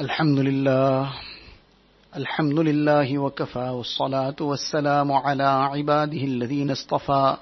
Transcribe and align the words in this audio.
الحمد 0.00 0.38
لله 0.38 1.10
الحمد 2.16 2.58
لله 2.58 3.18
وكفى 3.18 3.68
والصلاة 3.68 4.34
والسلام 4.40 5.12
على 5.12 5.42
عباده 5.42 6.22
الذين 6.24 6.70
اصطفى. 6.70 7.36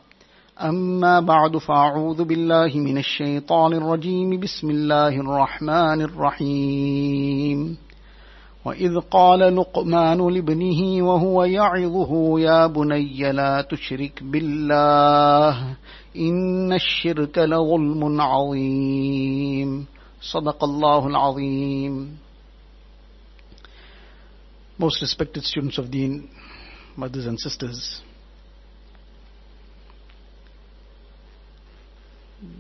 أما 0.61 1.21
بعد 1.21 1.57
فأعوذ 1.57 2.25
بالله 2.25 2.77
من 2.77 2.99
الشيطان 2.99 3.73
الرجيم. 3.73 4.41
بسم 4.41 4.71
الله 4.71 5.09
الرحمن 5.09 6.03
الرحيم. 6.03 7.77
وإذ 8.65 9.01
قال 9.11 9.57
لقمان 9.57 10.29
لابنه 10.29 11.07
وهو 11.09 11.45
يعظه 11.45 12.41
يا 12.41 12.67
بني 12.67 13.33
لا 13.33 13.63
تشرك 13.63 14.23
بالله 14.23 15.77
إن 16.17 16.73
الشرك 16.73 17.39
لظلم 17.39 18.21
عظيم. 18.21 19.87
صدق 20.21 20.65
الله 20.65 21.07
العظيم. 21.07 22.26
Most 24.79 25.01
respected 25.01 25.45
students 25.45 25.79
of 25.79 25.91
Deen, 25.91 26.29
mothers 26.97 27.27
and 27.27 27.41
sisters, 27.41 28.03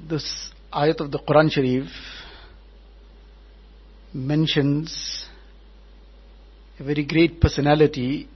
this 0.09 0.51
ayat 0.73 1.01
of 1.01 1.11
the 1.11 1.19
Quran 1.19 1.51
Sharif 1.51 1.89
mentions 4.15 5.27
a 6.79 6.85
very 6.85 7.05
great 7.05 7.41
personality, 7.41 8.29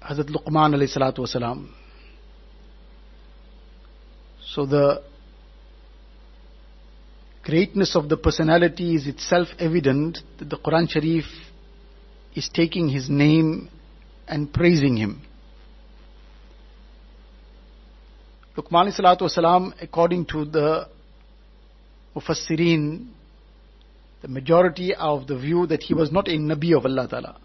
Hazrat 0.00 0.30
Luqman 0.30 0.74
alayhi 0.74 0.96
salatu 0.96 1.18
wasalam. 1.18 1.68
So 4.54 4.64
the 4.64 5.02
greatness 7.42 7.96
of 7.96 8.08
the 8.08 8.16
personality 8.16 8.94
is 8.94 9.06
itself 9.06 9.48
evident 9.58 10.18
that 10.38 10.48
the 10.48 10.56
Quran 10.56 10.88
Sharif 10.88 11.24
is 12.34 12.48
taking 12.52 12.88
his 12.88 13.08
name 13.08 13.68
and 14.26 14.52
praising 14.52 14.96
him. 14.96 15.22
Luqman 18.56 18.92
salatu 18.92 19.22
wasalam, 19.22 19.72
according 19.80 20.26
to 20.26 20.44
the 20.44 20.88
Mufassirin, 22.14 23.06
the 24.20 24.28
majority 24.28 24.94
of 24.94 25.26
the 25.26 25.38
view 25.38 25.66
that 25.66 25.82
he 25.82 25.94
was 25.94 26.10
not 26.10 26.26
a 26.26 26.32
Nabi 26.32 26.76
of 26.76 26.84
Allah 26.84 27.06
Ta'ala. 27.08 27.36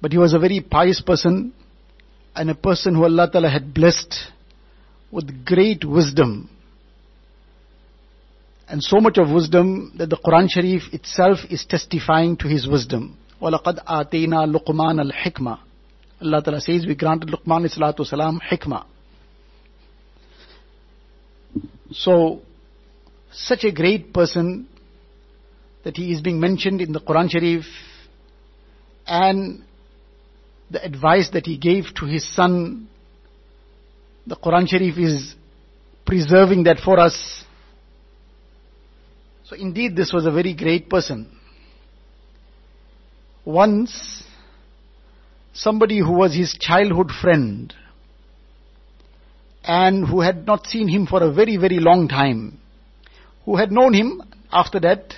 But 0.00 0.12
he 0.12 0.18
was 0.18 0.34
a 0.34 0.38
very 0.38 0.60
pious 0.60 1.00
person 1.00 1.54
and 2.34 2.50
a 2.50 2.54
person 2.54 2.94
who 2.96 3.04
Allah 3.04 3.30
Ta'ala 3.30 3.48
had 3.48 3.72
blessed 3.72 4.14
with 5.12 5.46
great 5.46 5.84
wisdom 5.84 6.50
And 8.73 8.83
so 8.83 8.99
much 8.99 9.17
of 9.17 9.31
wisdom 9.31 9.93
that 9.97 10.09
the 10.09 10.17
Quran 10.17 10.49
Sharif 10.49 10.93
itself 10.93 11.39
is 11.49 11.65
testifying 11.65 12.37
to 12.37 12.47
his 12.47 12.67
wisdom. 12.67 13.17
وَلَقَدْ 13.41 13.83
آتَيْنَا 13.85 14.55
لُقْمَانَ 14.55 15.11
الْحِكْمَةِ 15.11 15.59
Allah 16.21 16.43
Ta'ala 16.43 16.59
says 16.59 16.85
we 16.85 16.95
granted 16.95 17.29
Luqman 17.29 17.65
salatu 17.73 18.05
salam 18.05 18.41
hikmah. 18.51 18.85
So, 21.91 22.41
such 23.31 23.63
a 23.63 23.71
great 23.71 24.13
person 24.13 24.67
that 25.83 25.95
he 25.95 26.11
is 26.11 26.21
being 26.21 26.39
mentioned 26.39 26.81
in 26.81 26.91
the 26.91 26.99
Quran 26.99 27.29
Sharif 27.29 27.65
and 29.07 29.63
the 30.69 30.83
advice 30.83 31.29
that 31.31 31.45
he 31.45 31.57
gave 31.57 31.85
to 31.95 32.05
his 32.05 32.27
son, 32.35 32.89
the 34.27 34.35
Quran 34.35 34.67
Sharif 34.67 34.97
is 34.97 35.35
preserving 36.05 36.63
that 36.63 36.79
for 36.79 36.99
us. 36.99 37.42
so 39.48 39.56
indeed 39.56 39.94
this 39.94 40.12
was 40.12 40.24
a 40.24 40.30
very 40.30 40.54
great 40.54 40.88
person. 40.88 41.30
Once, 43.44 44.24
somebody 45.52 45.98
who 45.98 46.12
was 46.12 46.34
his 46.34 46.56
childhood 46.58 47.10
friend 47.10 47.74
and 49.62 50.06
who 50.06 50.20
had 50.22 50.46
not 50.46 50.66
seen 50.66 50.88
him 50.88 51.06
for 51.06 51.22
a 51.22 51.30
very, 51.30 51.58
very 51.58 51.78
long 51.78 52.08
time, 52.08 52.58
who 53.44 53.56
had 53.56 53.70
known 53.70 53.92
him 53.92 54.22
after 54.50 54.80
that 54.80 55.14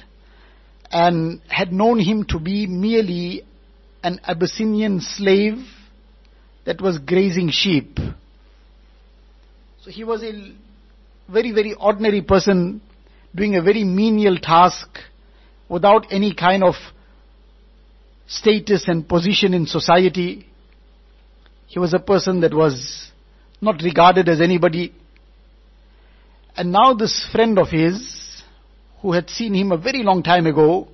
and 0.91 1.41
had 1.49 1.73
known 1.73 2.01
him 2.01 2.25
to 2.25 2.41
be 2.41 2.67
merely 2.67 3.45
an 4.03 4.21
Abyssinian 4.25 5.01
slave 5.01 5.59
that 6.65 6.81
was 6.81 6.99
grazing 6.99 7.51
sheep. 7.51 7.99
So 9.83 9.91
he 9.91 10.03
was 10.03 10.23
a 10.25 10.53
very, 11.31 11.53
very 11.53 11.75
ordinary 11.75 12.23
person 12.23 12.81
doing 13.37 13.55
a 13.55 13.63
very 13.63 13.85
menial 13.85 14.39
task 14.39 14.89
without 15.69 16.07
any 16.11 16.35
kind 16.35 16.65
of 16.65 16.75
status 18.27 18.85
and 18.89 19.09
position 19.09 19.55
in 19.55 19.67
society. 19.67 20.47
He 21.67 21.79
was 21.79 21.95
a 21.95 21.99
person 21.99 22.41
that 22.41 22.55
was 22.55 23.11
not 23.61 23.83
regarded 23.83 24.29
as 24.29 24.41
anybody. 24.41 24.95
And 26.57 26.73
now 26.73 26.95
this 26.95 27.29
friend 27.31 27.59
of 27.59 27.69
his, 27.69 28.43
who 29.03 29.13
had 29.13 29.29
seen 29.29 29.55
him 29.55 29.73
a 29.73 29.77
very 29.77 30.03
long 30.03 30.23
time 30.23 30.47
ago, 30.47 30.89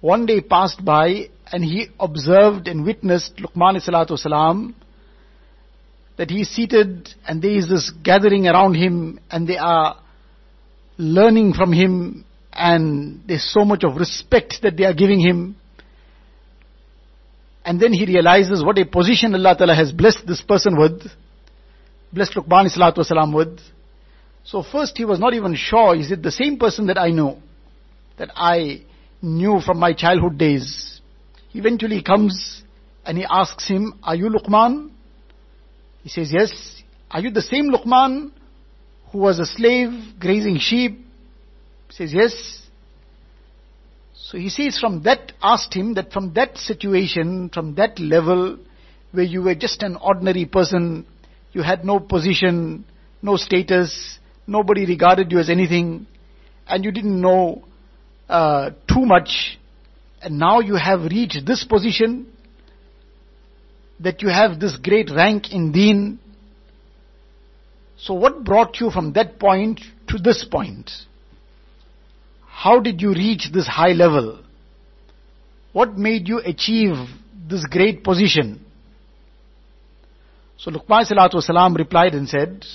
one 0.00 0.26
day 0.26 0.40
passed 0.40 0.84
by 0.84 1.28
and 1.52 1.62
he 1.62 1.88
observed 2.00 2.68
and 2.68 2.84
witnessed 2.84 3.36
Luqman 3.36 3.76
salatu 3.86 4.18
salam 4.18 4.74
that 6.16 6.30
he 6.30 6.42
is 6.42 6.48
seated 6.54 7.08
and 7.26 7.42
there 7.42 7.50
is 7.50 7.68
this 7.68 7.90
gathering 8.02 8.46
around 8.46 8.74
him 8.74 9.20
and 9.30 9.46
they 9.46 9.56
are 9.56 9.96
learning 10.96 11.52
from 11.54 11.72
him 11.72 12.24
and 12.52 13.22
there's 13.26 13.52
so 13.52 13.64
much 13.64 13.82
of 13.84 13.96
respect 13.96 14.56
that 14.62 14.76
they 14.76 14.84
are 14.84 14.94
giving 14.94 15.20
him. 15.20 15.56
And 17.64 17.80
then 17.80 17.92
he 17.92 18.04
realizes 18.06 18.62
what 18.64 18.78
a 18.78 18.84
position 18.84 19.34
Allah 19.34 19.56
Ta'ala 19.56 19.74
has 19.74 19.90
blessed 19.90 20.26
this 20.26 20.40
person 20.42 20.78
with, 20.78 21.02
blessed 22.12 22.34
Luqman 22.34 23.34
with. 23.34 23.58
So 24.44 24.62
first 24.62 24.96
he 24.96 25.04
was 25.04 25.18
not 25.18 25.34
even 25.34 25.54
sure, 25.56 25.96
is 25.96 26.10
it 26.12 26.22
the 26.22 26.30
same 26.30 26.58
person 26.58 26.86
that 26.86 26.98
I 26.98 27.10
know, 27.10 27.38
that 28.18 28.30
I 28.36 28.82
knew 29.22 29.60
from 29.60 29.78
my 29.78 29.94
childhood 29.94 30.36
days. 30.38 31.00
Eventually 31.54 31.96
he 31.96 32.02
comes 32.02 32.62
and 33.06 33.16
he 33.16 33.24
asks 33.28 33.66
him, 33.66 33.98
are 34.02 34.14
you 34.14 34.28
Luqman? 34.28 34.90
He 36.02 36.10
says, 36.10 36.30
yes. 36.32 36.82
Are 37.10 37.20
you 37.20 37.30
the 37.30 37.42
same 37.42 37.70
Luqman 37.70 38.32
who 39.14 39.20
was 39.20 39.38
a 39.38 39.46
slave 39.46 39.92
grazing 40.18 40.58
sheep? 40.58 40.98
He 41.86 41.94
says, 41.94 42.12
yes. 42.12 42.62
So 44.12 44.36
he 44.36 44.48
says 44.48 44.76
from 44.76 45.04
that, 45.04 45.30
asked 45.40 45.72
him 45.72 45.94
that 45.94 46.10
from 46.10 46.34
that 46.34 46.58
situation, 46.58 47.48
from 47.54 47.76
that 47.76 48.00
level, 48.00 48.58
where 49.12 49.24
you 49.24 49.42
were 49.42 49.54
just 49.54 49.84
an 49.84 49.94
ordinary 49.94 50.46
person, 50.46 51.06
you 51.52 51.62
had 51.62 51.84
no 51.84 52.00
position, 52.00 52.84
no 53.22 53.36
status, 53.36 54.18
nobody 54.48 54.84
regarded 54.84 55.30
you 55.30 55.38
as 55.38 55.48
anything, 55.48 56.08
and 56.66 56.84
you 56.84 56.90
didn't 56.90 57.20
know 57.20 57.62
uh, 58.28 58.70
too 58.88 59.06
much, 59.06 59.60
and 60.22 60.40
now 60.40 60.58
you 60.58 60.74
have 60.74 61.02
reached 61.02 61.46
this 61.46 61.62
position, 61.62 62.26
that 64.00 64.22
you 64.22 64.28
have 64.28 64.58
this 64.58 64.76
great 64.76 65.08
rank 65.08 65.52
in 65.52 65.70
deen. 65.70 66.18
So 68.04 68.12
what 68.12 68.44
brought 68.44 68.80
you 68.80 68.90
from 68.90 69.14
that 69.14 69.38
point 69.38 69.80
to 70.08 70.18
this 70.18 70.44
point? 70.44 70.90
How 72.46 72.78
did 72.78 73.00
you 73.00 73.14
reach 73.14 73.48
this 73.50 73.66
high 73.66 73.92
level? 73.92 74.40
What 75.72 75.96
made 75.96 76.28
you 76.28 76.38
achieve 76.44 76.96
this 77.48 77.64
great 77.64 78.04
position? 78.04 78.62
So 80.58 80.70
Luqman 80.70 81.10
salatu 81.10 81.78
replied 81.78 82.14
and 82.14 82.28
said 82.28 82.66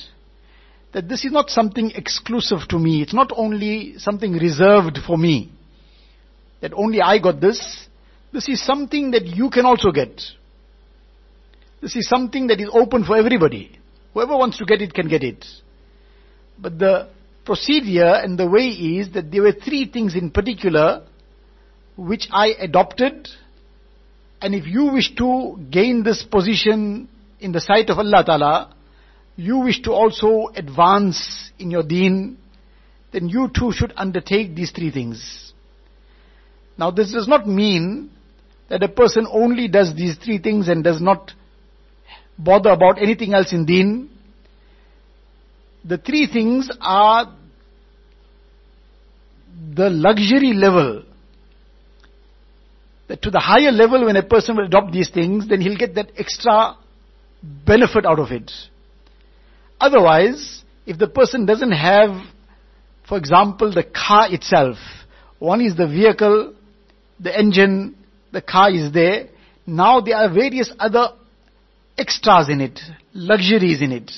that 0.93 1.07
this 1.07 1.23
is 1.23 1.31
not 1.31 1.51
something 1.51 1.91
exclusive 1.91 2.67
to 2.69 2.79
me. 2.79 3.03
It's 3.03 3.13
not 3.13 3.31
only 3.35 3.99
something 3.99 4.33
reserved 4.33 4.97
for 5.05 5.15
me. 5.15 5.51
That 6.61 6.73
only 6.73 7.01
I 7.01 7.19
got 7.19 7.39
this. 7.39 7.87
This 8.33 8.49
is 8.49 8.65
something 8.65 9.11
that 9.11 9.27
you 9.27 9.51
can 9.51 9.67
also 9.67 9.91
get. 9.91 10.23
This 11.83 11.95
is 11.95 12.09
something 12.09 12.47
that 12.47 12.59
is 12.59 12.69
open 12.73 13.03
for 13.05 13.15
everybody. 13.15 13.78
Whoever 14.13 14.37
wants 14.37 14.57
to 14.57 14.65
get 14.65 14.81
it 14.81 14.93
can 14.93 15.07
get 15.07 15.23
it. 15.23 15.45
But 16.57 16.79
the 16.79 17.09
procedure 17.45 18.13
and 18.13 18.37
the 18.37 18.47
way 18.47 18.67
is 18.67 19.11
that 19.13 19.31
there 19.31 19.43
were 19.43 19.53
three 19.53 19.89
things 19.91 20.15
in 20.15 20.31
particular 20.31 21.03
which 21.95 22.27
I 22.31 22.49
adopted. 22.59 23.27
And 24.41 24.55
if 24.55 24.65
you 24.67 24.93
wish 24.93 25.15
to 25.15 25.57
gain 25.69 26.03
this 26.03 26.23
position 26.23 27.09
in 27.39 27.51
the 27.51 27.61
sight 27.61 27.89
of 27.89 27.97
Allah 27.99 28.23
Ta'ala, 28.25 28.75
you 29.35 29.59
wish 29.59 29.81
to 29.83 29.91
also 29.91 30.49
advance 30.55 31.51
in 31.59 31.71
your 31.71 31.83
deen, 31.83 32.37
then 33.11 33.29
you 33.29 33.49
too 33.53 33.71
should 33.71 33.93
undertake 33.95 34.55
these 34.55 34.71
three 34.71 34.91
things. 34.91 35.53
Now 36.77 36.91
this 36.91 37.11
does 37.11 37.27
not 37.27 37.47
mean 37.47 38.11
that 38.69 38.83
a 38.83 38.87
person 38.87 39.27
only 39.29 39.67
does 39.67 39.95
these 39.95 40.17
three 40.17 40.37
things 40.39 40.67
and 40.67 40.83
does 40.83 41.01
not 41.01 41.33
bother 42.39 42.69
about 42.69 43.01
anything 43.01 43.33
else 43.33 43.51
in 43.51 43.65
deen. 43.65 44.09
The 45.83 45.97
three 45.97 46.27
things 46.31 46.69
are 46.79 47.35
the 49.75 49.89
luxury 49.89 50.53
level, 50.53 51.03
that 53.07 53.21
to 53.23 53.29
the 53.29 53.39
higher 53.39 53.71
level 53.71 54.05
when 54.05 54.15
a 54.15 54.23
person 54.23 54.55
will 54.55 54.65
adopt 54.65 54.93
these 54.93 55.09
things, 55.09 55.47
then 55.47 55.61
he'll 55.61 55.77
get 55.77 55.95
that 55.95 56.11
extra 56.17 56.77
benefit 57.65 58.05
out 58.05 58.19
of 58.19 58.31
it. 58.31 58.51
Otherwise, 59.79 60.63
if 60.85 60.97
the 60.97 61.07
person 61.07 61.45
doesn't 61.45 61.71
have, 61.71 62.11
for 63.07 63.17
example, 63.17 63.73
the 63.73 63.83
car 63.83 64.31
itself, 64.33 64.77
one 65.39 65.61
is 65.61 65.75
the 65.75 65.87
vehicle, 65.87 66.53
the 67.19 67.37
engine, 67.37 67.95
the 68.31 68.41
car 68.41 68.69
is 68.71 68.91
there, 68.93 69.29
now 69.65 70.01
there 70.01 70.17
are 70.17 70.33
various 70.33 70.71
other 70.79 71.09
extras 71.99 72.49
in 72.49 72.61
it, 72.61 72.79
luxuries 73.13 73.81
in 73.81 73.91
it. 73.91 74.11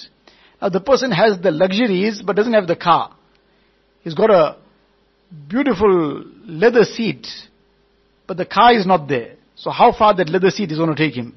Now 0.62 0.70
the 0.70 0.80
person 0.80 1.12
has 1.12 1.40
the 1.42 1.52
luxuries 1.52 2.22
but 2.22 2.36
doesn't 2.36 2.54
have 2.54 2.68
the 2.68 2.76
car. 2.76 3.16
He's 4.04 4.14
got 4.14 4.30
a 4.30 4.58
beautiful 5.48 6.24
leather 6.46 6.84
seat, 6.84 7.28
but 8.28 8.38
the 8.38 8.46
car 8.46 8.74
is 8.74 8.86
not 8.86 9.08
there. 9.08 9.36
So 9.56 9.70
how 9.72 9.94
far 9.94 10.16
that 10.16 10.30
leather 10.30 10.50
seat 10.50 10.72
is 10.72 10.78
going 10.78 10.94
to 10.94 10.96
take 10.96 11.16
him? 11.16 11.36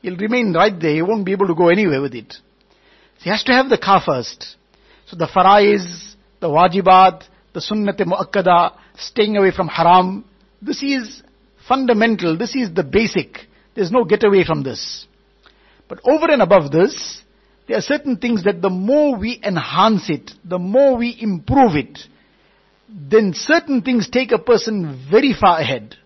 He'll 0.00 0.16
remain 0.16 0.52
right 0.52 0.78
there. 0.78 0.94
He 0.94 1.02
won't 1.02 1.24
be 1.24 1.32
able 1.32 1.46
to 1.46 1.54
go 1.54 1.68
anywhere 1.68 2.00
with 2.00 2.14
it. 2.14 2.32
So 2.32 3.24
he 3.24 3.30
has 3.30 3.44
to 3.44 3.52
have 3.52 3.68
the 3.68 3.78
car 3.78 4.02
first. 4.04 4.56
So 5.06 5.16
the 5.16 5.26
faraiz, 5.26 6.14
the 6.40 6.48
wajibat, 6.48 7.24
the 7.52 7.60
sunnat 7.60 8.00
muakkada, 8.00 8.76
staying 8.96 9.36
away 9.36 9.52
from 9.52 9.68
haram, 9.68 10.24
this 10.60 10.82
is 10.82 11.22
fundamental. 11.68 12.36
This 12.36 12.54
is 12.56 12.74
the 12.74 12.82
basic. 12.82 13.38
There's 13.74 13.90
no 13.90 14.04
getaway 14.04 14.44
from 14.44 14.62
this. 14.62 15.06
But 15.92 16.00
over 16.10 16.30
and 16.30 16.40
above 16.40 16.72
this, 16.72 17.20
there 17.68 17.76
are 17.76 17.82
certain 17.82 18.16
things 18.16 18.44
that 18.44 18.62
the 18.62 18.70
more 18.70 19.14
we 19.14 19.38
enhance 19.44 20.08
it, 20.08 20.30
the 20.42 20.58
more 20.58 20.96
we 20.96 21.14
improve 21.20 21.76
it, 21.76 21.98
then 22.88 23.34
certain 23.34 23.82
things 23.82 24.08
take 24.08 24.32
a 24.32 24.38
person 24.38 25.06
very 25.10 25.34
far 25.38 25.58
ahead. 25.58 25.96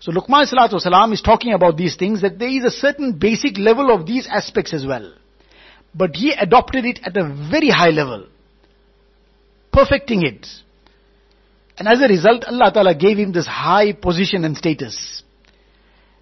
So 0.00 0.10
Luqman 0.10 0.52
Salatu 0.52 1.12
is 1.12 1.22
talking 1.22 1.52
about 1.52 1.76
these 1.76 1.94
things 1.94 2.22
that 2.22 2.40
there 2.40 2.48
is 2.48 2.64
a 2.64 2.72
certain 2.72 3.12
basic 3.20 3.56
level 3.56 3.94
of 3.94 4.04
these 4.04 4.26
aspects 4.26 4.74
as 4.74 4.84
well. 4.84 5.14
But 5.94 6.16
he 6.16 6.32
adopted 6.32 6.86
it 6.86 6.98
at 7.04 7.16
a 7.16 7.22
very 7.48 7.70
high 7.70 7.90
level. 7.90 8.26
Perfecting 9.72 10.24
it. 10.24 10.44
And 11.78 11.86
as 11.86 12.00
a 12.00 12.08
result, 12.08 12.42
Allah 12.42 12.72
Ta'ala 12.74 12.96
gave 12.96 13.16
him 13.16 13.30
this 13.30 13.46
high 13.46 13.92
position 13.92 14.44
and 14.44 14.56
status. 14.56 15.22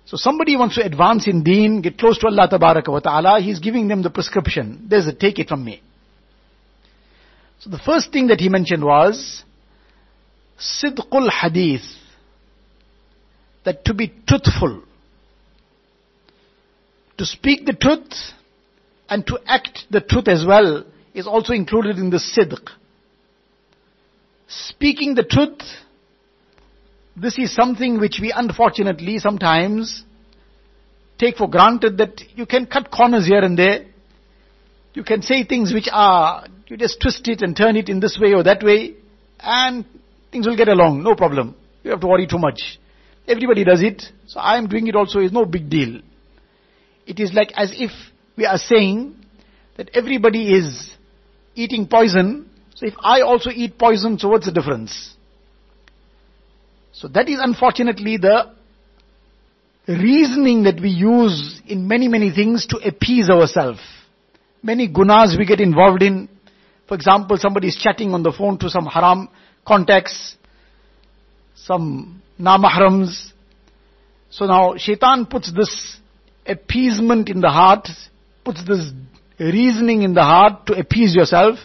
So 0.06 0.16
somebody 0.16 0.56
wants 0.56 0.76
to 0.76 0.84
advance 0.84 1.26
in 1.26 1.42
deen, 1.42 1.82
get 1.82 1.98
close 1.98 2.18
to 2.18 2.26
Allah 2.26 2.48
Ta'ala, 2.48 3.40
He's 3.40 3.58
giving 3.58 3.88
them 3.88 4.02
the 4.02 4.10
prescription. 4.10 4.86
There's 4.88 5.06
a 5.08 5.12
take 5.12 5.38
it 5.38 5.48
from 5.48 5.64
me. 5.64 5.82
So 7.58 7.70
the 7.70 7.78
first 7.78 8.12
thing 8.12 8.28
that 8.28 8.40
he 8.40 8.48
mentioned 8.48 8.84
was, 8.84 9.42
Sidqul 10.58 11.28
Hadith 11.28 11.82
that 13.64 13.84
to 13.84 13.94
be 13.94 14.14
truthful, 14.28 14.82
to 17.18 17.26
speak 17.26 17.66
the 17.66 17.72
truth 17.72 18.12
and 19.08 19.26
to 19.26 19.38
act 19.44 19.84
the 19.90 20.00
truth 20.00 20.28
as 20.28 20.44
well 20.46 20.84
is 21.14 21.26
also 21.26 21.52
included 21.52 21.98
in 21.98 22.10
the 22.10 22.18
sidq. 22.18 22.70
Speaking 24.46 25.14
the 25.16 25.24
truth, 25.24 25.60
this 27.16 27.38
is 27.38 27.54
something 27.54 27.98
which 27.98 28.18
we 28.20 28.32
unfortunately 28.34 29.18
sometimes 29.18 30.04
take 31.18 31.36
for 31.36 31.48
granted 31.48 31.96
that 31.98 32.20
you 32.34 32.44
can 32.44 32.66
cut 32.66 32.90
corners 32.90 33.26
here 33.26 33.40
and 33.40 33.58
there. 33.58 33.86
You 34.92 35.02
can 35.02 35.22
say 35.22 35.44
things 35.44 35.72
which 35.72 35.88
are, 35.90 36.46
you 36.66 36.76
just 36.76 37.00
twist 37.00 37.26
it 37.28 37.40
and 37.40 37.56
turn 37.56 37.76
it 37.76 37.88
in 37.88 38.00
this 38.00 38.18
way 38.20 38.34
or 38.34 38.42
that 38.42 38.62
way 38.62 38.96
and 39.40 39.86
things 40.30 40.46
will 40.46 40.56
get 40.56 40.68
along, 40.68 41.02
no 41.02 41.14
problem. 41.14 41.54
You 41.82 41.90
have 41.92 42.00
to 42.00 42.06
worry 42.06 42.26
too 42.26 42.38
much. 42.38 42.78
Everybody 43.26 43.64
does 43.64 43.82
it, 43.82 44.02
so 44.26 44.38
I 44.38 44.58
am 44.58 44.68
doing 44.68 44.86
it 44.86 44.94
also 44.94 45.20
is 45.20 45.32
no 45.32 45.46
big 45.46 45.70
deal. 45.70 46.00
It 47.06 47.18
is 47.18 47.32
like 47.32 47.52
as 47.56 47.72
if 47.74 47.90
we 48.36 48.44
are 48.44 48.58
saying 48.58 49.16
that 49.76 49.90
everybody 49.94 50.52
is 50.52 50.90
eating 51.54 51.88
poison, 51.88 52.50
so 52.74 52.86
if 52.86 52.94
I 53.00 53.22
also 53.22 53.50
eat 53.50 53.78
poison, 53.78 54.18
so 54.18 54.28
what's 54.28 54.46
the 54.46 54.52
difference? 54.52 55.15
So 56.96 57.08
that 57.08 57.28
is 57.28 57.38
unfortunately 57.42 58.16
the 58.16 58.54
reasoning 59.86 60.62
that 60.62 60.80
we 60.80 60.88
use 60.88 61.60
in 61.66 61.86
many, 61.86 62.08
many 62.08 62.30
things 62.30 62.66
to 62.68 62.78
appease 62.78 63.28
ourselves. 63.28 63.80
Many 64.62 64.88
gunas 64.88 65.38
we 65.38 65.44
get 65.44 65.60
involved 65.60 66.02
in. 66.02 66.28
For 66.88 66.94
example, 66.94 67.36
somebody 67.36 67.68
is 67.68 67.76
chatting 67.76 68.14
on 68.14 68.22
the 68.22 68.32
phone 68.32 68.58
to 68.60 68.70
some 68.70 68.86
haram 68.86 69.28
contacts, 69.66 70.36
some 71.54 72.22
namahrams. 72.40 73.30
So 74.30 74.46
now 74.46 74.76
shaitan 74.78 75.26
puts 75.26 75.52
this 75.52 75.98
appeasement 76.46 77.28
in 77.28 77.42
the 77.42 77.50
heart, 77.50 77.88
puts 78.42 78.64
this 78.64 78.90
reasoning 79.38 80.00
in 80.00 80.14
the 80.14 80.22
heart 80.22 80.66
to 80.68 80.72
appease 80.72 81.14
yourself 81.14 81.58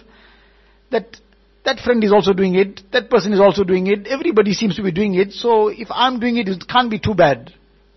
that 0.90 1.16
that 1.64 1.80
friend 1.80 2.04
is 2.04 2.12
also 2.12 2.34
doing 2.34 2.56
it, 2.56 2.82
that 2.92 3.10
person 3.10 3.34
is 3.34 3.40
also 3.40 3.64
doing 3.64 3.88
it, 3.88 4.08
everybody 4.08 4.54
seems 4.54 4.76
to 4.78 4.84
be 4.84 4.92
doing 4.92 5.14
it, 5.16 5.32
so 5.32 5.68
if 5.68 5.88
I'm 5.92 6.20
doing 6.20 6.38
it, 6.38 6.48
it 6.48 6.68
can't 6.68 6.90
be 6.90 7.00
too 7.00 7.14
bad. 7.14 7.54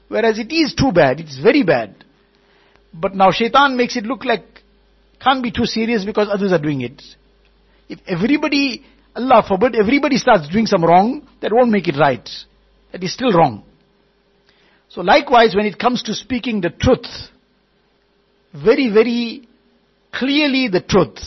Whereas 0.08 0.38
it 0.38 0.52
is 0.52 0.74
too 0.74 0.92
bad, 0.92 1.20
it's 1.20 1.38
very 1.38 1.62
bad. 1.62 2.04
But 2.92 3.14
now 3.14 3.30
shaitan 3.30 3.76
makes 3.76 3.96
it 3.96 4.04
look 4.04 4.24
like 4.24 4.44
can't 5.20 5.42
be 5.42 5.50
too 5.50 5.64
serious 5.64 6.04
because 6.04 6.28
others 6.30 6.52
are 6.52 6.58
doing 6.58 6.82
it. 6.82 7.02
If 7.88 7.98
everybody, 8.06 8.84
Allah 9.16 9.42
forbid, 9.46 9.74
everybody 9.74 10.18
starts 10.18 10.48
doing 10.48 10.66
some 10.66 10.84
wrong, 10.84 11.26
that 11.40 11.52
won't 11.52 11.70
make 11.70 11.88
it 11.88 11.96
right 11.98 12.28
that 12.94 13.02
is 13.02 13.12
still 13.12 13.32
wrong. 13.32 13.64
So 14.88 15.00
likewise, 15.00 15.56
when 15.56 15.66
it 15.66 15.80
comes 15.80 16.04
to 16.04 16.14
speaking 16.14 16.60
the 16.60 16.70
truth, 16.70 17.08
very, 18.54 18.88
very 18.88 19.48
clearly 20.12 20.68
the 20.68 20.80
truth, 20.80 21.18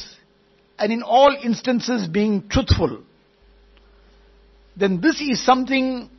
and 0.80 0.92
in 0.92 1.04
all 1.04 1.36
instances 1.44 2.08
being 2.08 2.48
truthful, 2.50 3.04
then 4.76 5.02
this 5.02 5.20
is 5.22 5.44
something 5.44 6.10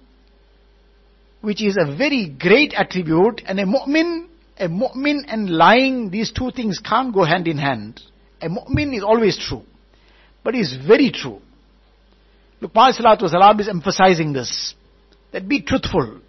which 1.41 1.63
is 1.63 1.77
a 1.81 1.97
very 1.97 2.29
great 2.29 2.75
attribute, 2.77 3.43
and 3.47 3.61
a 3.61 3.65
mu'min, 3.65 4.27
a 4.59 4.69
mu'min 4.69 5.21
and 5.29 5.49
lying, 5.49 6.11
these 6.11 6.33
two 6.33 6.51
things 6.51 6.81
can't 6.81 7.15
go 7.15 7.25
hand 7.25 7.47
in 7.47 7.59
hand. 7.59 8.01
A 8.43 8.49
mu'min 8.49 8.97
is 8.97 9.05
always 9.05 9.39
true, 9.39 9.63
but 10.43 10.57
is 10.57 10.77
very 10.87 11.13
true. 11.13 11.41
Luqman 12.61 12.93
Salatu 12.93 13.29
Salam 13.29 13.61
is 13.61 13.69
emphasizing 13.69 14.33
this 14.33 14.75
that 15.33 15.49
be 15.49 15.63
truthful. 15.63 16.21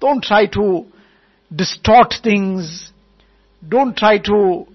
Don't 0.00 0.22
try 0.22 0.46
to 0.46 0.86
distort 1.54 2.14
things. 2.22 2.90
Don't 3.66 3.96
try 3.96 4.18
to 4.18 4.66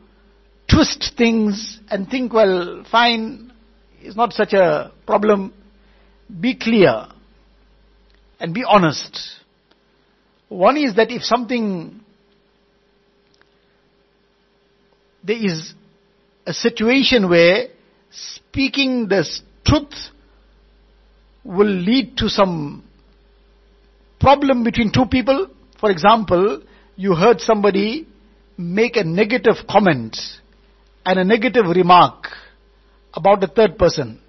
twist 0.69 1.13
things 1.17 1.79
and 1.89 2.07
think, 2.09 2.33
well, 2.33 2.83
fine, 2.89 3.51
it's 4.01 4.15
not 4.15 4.33
such 4.33 4.53
a 4.53 4.91
problem. 5.05 5.53
Be 6.39 6.55
clear 6.55 7.07
and 8.39 8.53
be 8.53 8.63
honest. 8.63 9.19
One 10.47 10.77
is 10.77 10.95
that 10.95 11.11
if 11.11 11.23
something, 11.23 11.99
there 15.23 15.43
is 15.43 15.73
a 16.45 16.53
situation 16.53 17.29
where 17.29 17.67
speaking 18.11 19.07
the 19.07 19.25
truth 19.65 19.93
will 21.43 21.67
lead 21.67 22.17
to 22.17 22.29
some 22.29 22.83
problem 24.19 24.63
between 24.63 24.91
two 24.91 25.05
people. 25.05 25.47
For 25.79 25.89
example, 25.89 26.61
you 26.95 27.15
heard 27.15 27.39
somebody 27.41 28.07
make 28.57 28.97
a 28.97 29.03
negative 29.03 29.55
comment 29.69 30.17
and 31.05 31.19
a 31.19 31.23
negative 31.23 31.65
remark 31.65 32.27
about 33.13 33.41
the 33.41 33.47
third 33.47 33.77
person. 33.77 34.19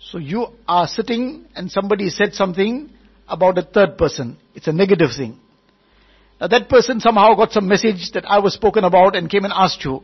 So 0.00 0.18
you 0.18 0.46
are 0.66 0.86
sitting 0.86 1.46
and 1.54 1.70
somebody 1.70 2.08
said 2.10 2.34
something 2.34 2.90
about 3.28 3.58
a 3.58 3.62
third 3.62 3.98
person. 3.98 4.38
It's 4.54 4.66
a 4.66 4.72
negative 4.72 5.10
thing. 5.16 5.38
Now 6.40 6.48
that 6.48 6.68
person 6.68 7.00
somehow 7.00 7.34
got 7.34 7.52
some 7.52 7.68
message 7.68 8.12
that 8.12 8.24
I 8.26 8.38
was 8.38 8.54
spoken 8.54 8.84
about 8.84 9.16
and 9.16 9.28
came 9.28 9.44
and 9.44 9.52
asked 9.54 9.84
you, 9.84 10.02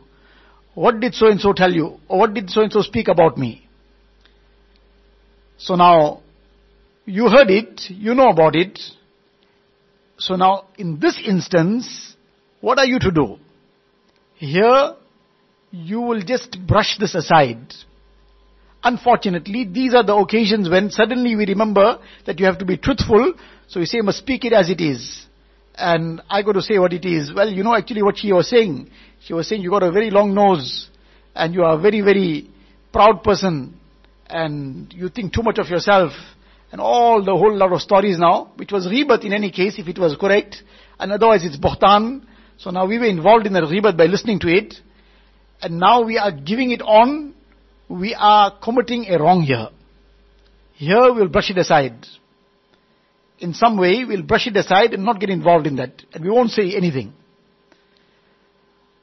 what 0.73 0.99
did 0.99 1.15
so 1.15 1.27
and 1.27 1.39
so 1.39 1.53
tell 1.53 1.71
you? 1.71 1.99
Or 2.07 2.19
what 2.19 2.33
did 2.33 2.49
so 2.49 2.61
and 2.61 2.71
so 2.71 2.81
speak 2.81 3.07
about 3.07 3.37
me? 3.37 3.67
So 5.57 5.75
now, 5.75 6.21
you 7.05 7.29
heard 7.29 7.49
it, 7.49 7.89
you 7.89 8.13
know 8.13 8.29
about 8.29 8.55
it. 8.55 8.79
So 10.17 10.35
now, 10.35 10.65
in 10.77 10.99
this 10.99 11.17
instance, 11.25 12.15
what 12.59 12.77
are 12.77 12.85
you 12.85 12.99
to 12.99 13.11
do? 13.11 13.37
Here, 14.35 14.95
you 15.75 15.99
will 15.99 16.21
just 16.21 16.57
brush 16.65 16.97
this 16.99 17.15
aside. 17.15 17.73
Unfortunately, 18.83 19.67
these 19.69 19.93
are 19.93 20.03
the 20.03 20.15
occasions 20.15 20.69
when 20.69 20.89
suddenly 20.89 21.35
we 21.35 21.45
remember 21.45 21.99
that 22.25 22.39
you 22.39 22.45
have 22.45 22.59
to 22.59 22.65
be 22.65 22.77
truthful, 22.77 23.33
so 23.67 23.79
we 23.79 23.85
say, 23.85 23.99
must 24.01 24.19
speak 24.19 24.45
it 24.45 24.53
as 24.53 24.69
it 24.69 24.79
is. 24.79 25.25
And 25.75 26.21
I 26.29 26.43
got 26.43 26.53
to 26.53 26.61
say 26.61 26.79
what 26.79 26.93
it 26.93 27.03
is. 27.03 27.33
Well, 27.33 27.49
you 27.49 27.63
know 27.63 27.75
actually 27.75 28.03
what 28.03 28.17
she 28.17 28.31
was 28.31 28.49
saying. 28.49 28.89
She 29.25 29.33
was 29.33 29.49
saying 29.49 29.61
you 29.61 29.69
got 29.69 29.83
a 29.83 29.91
very 29.91 30.11
long 30.11 30.33
nose, 30.33 30.89
and 31.35 31.53
you 31.53 31.63
are 31.63 31.75
a 31.77 31.81
very, 31.81 31.99
very 32.01 32.49
proud 32.93 33.23
person, 33.23 33.77
and 34.29 34.93
you 34.93 35.09
think 35.09 35.33
too 35.33 35.43
much 35.43 35.57
of 35.57 35.67
yourself, 35.67 36.13
and 36.71 36.79
all 36.79 37.23
the 37.23 37.35
whole 37.35 37.55
lot 37.55 37.73
of 37.73 37.81
stories 37.81 38.17
now, 38.17 38.51
which 38.55 38.71
was 38.71 38.87
ghibat 38.87 39.25
in 39.25 39.33
any 39.33 39.51
case 39.51 39.77
if 39.77 39.87
it 39.89 39.97
was 39.97 40.15
correct, 40.15 40.63
and 40.99 41.11
otherwise 41.11 41.43
it's 41.43 41.57
bohtan. 41.57 42.23
So 42.57 42.69
now 42.69 42.85
we 42.85 42.97
were 42.97 43.05
involved 43.05 43.45
in 43.45 43.53
the 43.53 43.61
ghibat 43.61 43.97
by 43.97 44.05
listening 44.05 44.39
to 44.39 44.47
it, 44.47 44.75
and 45.65 45.79
now 45.79 46.03
we 46.03 46.19
are 46.19 46.31
giving 46.31 46.69
it 46.69 46.83
on, 46.83 47.33
we 47.89 48.13
are 48.13 48.55
committing 48.63 49.07
a 49.09 49.17
wrong 49.17 49.41
here. 49.41 49.69
Here 50.73 51.11
we'll 51.11 51.27
brush 51.27 51.49
it 51.49 51.57
aside. 51.57 52.05
In 53.39 53.55
some 53.55 53.75
way, 53.75 54.05
we'll 54.07 54.21
brush 54.21 54.45
it 54.45 54.55
aside 54.55 54.93
and 54.93 55.03
not 55.03 55.19
get 55.19 55.31
involved 55.31 55.65
in 55.65 55.77
that, 55.77 56.03
and 56.13 56.23
we 56.23 56.29
won't 56.29 56.51
say 56.51 56.75
anything. 56.75 57.13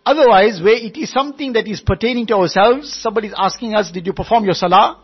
Otherwise, 0.07 0.61
where 0.63 0.77
it 0.77 0.97
is 0.97 1.11
something 1.11 1.53
that 1.55 1.67
is 1.67 1.81
pertaining 1.81 2.29
to 2.29 2.37
ourselves, 2.37 2.93
somebody 2.95 3.29
is 3.29 3.35
asking 3.37 3.75
us, 3.75 3.91
did 3.91 4.07
you 4.07 4.13
perform 4.13 4.45
your 4.45 4.55
salah? 4.55 5.03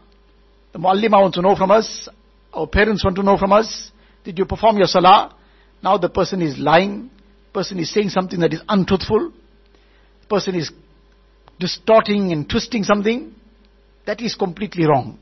The 0.73 0.79
muallima 0.79 1.21
wants 1.21 1.37
to 1.39 1.43
know 1.43 1.57
from 1.57 1.73
us, 1.73 2.09
our 2.53 2.69
parents 2.69 3.03
want 3.05 3.17
to 3.17 3.25
know 3.25 3.37
from 3.37 3.53
us, 3.53 3.91
did 4.23 4.39
you 4.39 4.45
perform 4.45 4.79
your 4.79 4.87
salah? 4.87 5.35
Now 5.83 5.99
the 5.99 6.09
person 6.09 6.41
is 6.41 6.57
lying, 6.57 7.11
person 7.53 7.81
is 7.81 7.93
saying 7.93 8.11
something 8.11 8.39
that 8.41 8.53
is 8.53 8.61
untruthful, 8.69 9.33
person 10.29 10.55
is 10.55 10.71
distorting 11.59 12.33
and 12.33 12.49
twisting 12.49 12.85
something, 12.85 13.35
that 14.07 14.21
is 14.21 14.35
completely 14.35 14.87
wrong. 14.87 15.19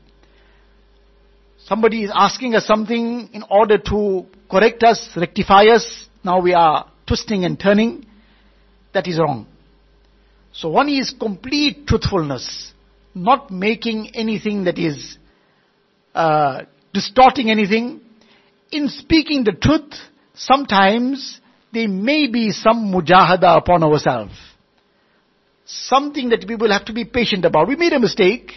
Somebody 1.65 2.03
is 2.03 2.11
asking 2.13 2.55
us 2.55 2.65
something 2.65 3.29
in 3.33 3.43
order 3.49 3.77
to 3.77 4.25
correct 4.49 4.83
us, 4.83 5.09
rectify 5.17 5.65
us, 5.65 6.07
now 6.23 6.39
we 6.41 6.53
are 6.53 6.89
twisting 7.05 7.43
and 7.43 7.59
turning, 7.59 8.05
that 8.93 9.07
is 9.07 9.19
wrong. 9.19 9.47
So 10.53 10.69
one 10.69 10.89
is 10.89 11.13
complete 11.19 11.85
truthfulness, 11.85 12.71
not 13.13 13.51
making 13.51 14.15
anything 14.15 14.63
that 14.63 14.77
is 14.77 15.17
uh, 16.15 16.63
distorting 16.93 17.51
anything. 17.51 18.01
In 18.71 18.89
speaking 18.89 19.43
the 19.43 19.51
truth, 19.51 19.93
sometimes 20.33 21.39
there 21.71 21.87
may 21.87 22.27
be 22.27 22.51
some 22.51 22.91
mujahada 22.91 23.57
upon 23.57 23.83
ourselves. 23.83 24.33
Something 25.67 26.29
that 26.29 26.45
we 26.47 26.55
will 26.55 26.71
have 26.71 26.85
to 26.85 26.93
be 26.93 27.05
patient 27.05 27.45
about. 27.45 27.67
We 27.67 27.75
made 27.75 27.93
a 27.93 27.99
mistake, 27.99 28.51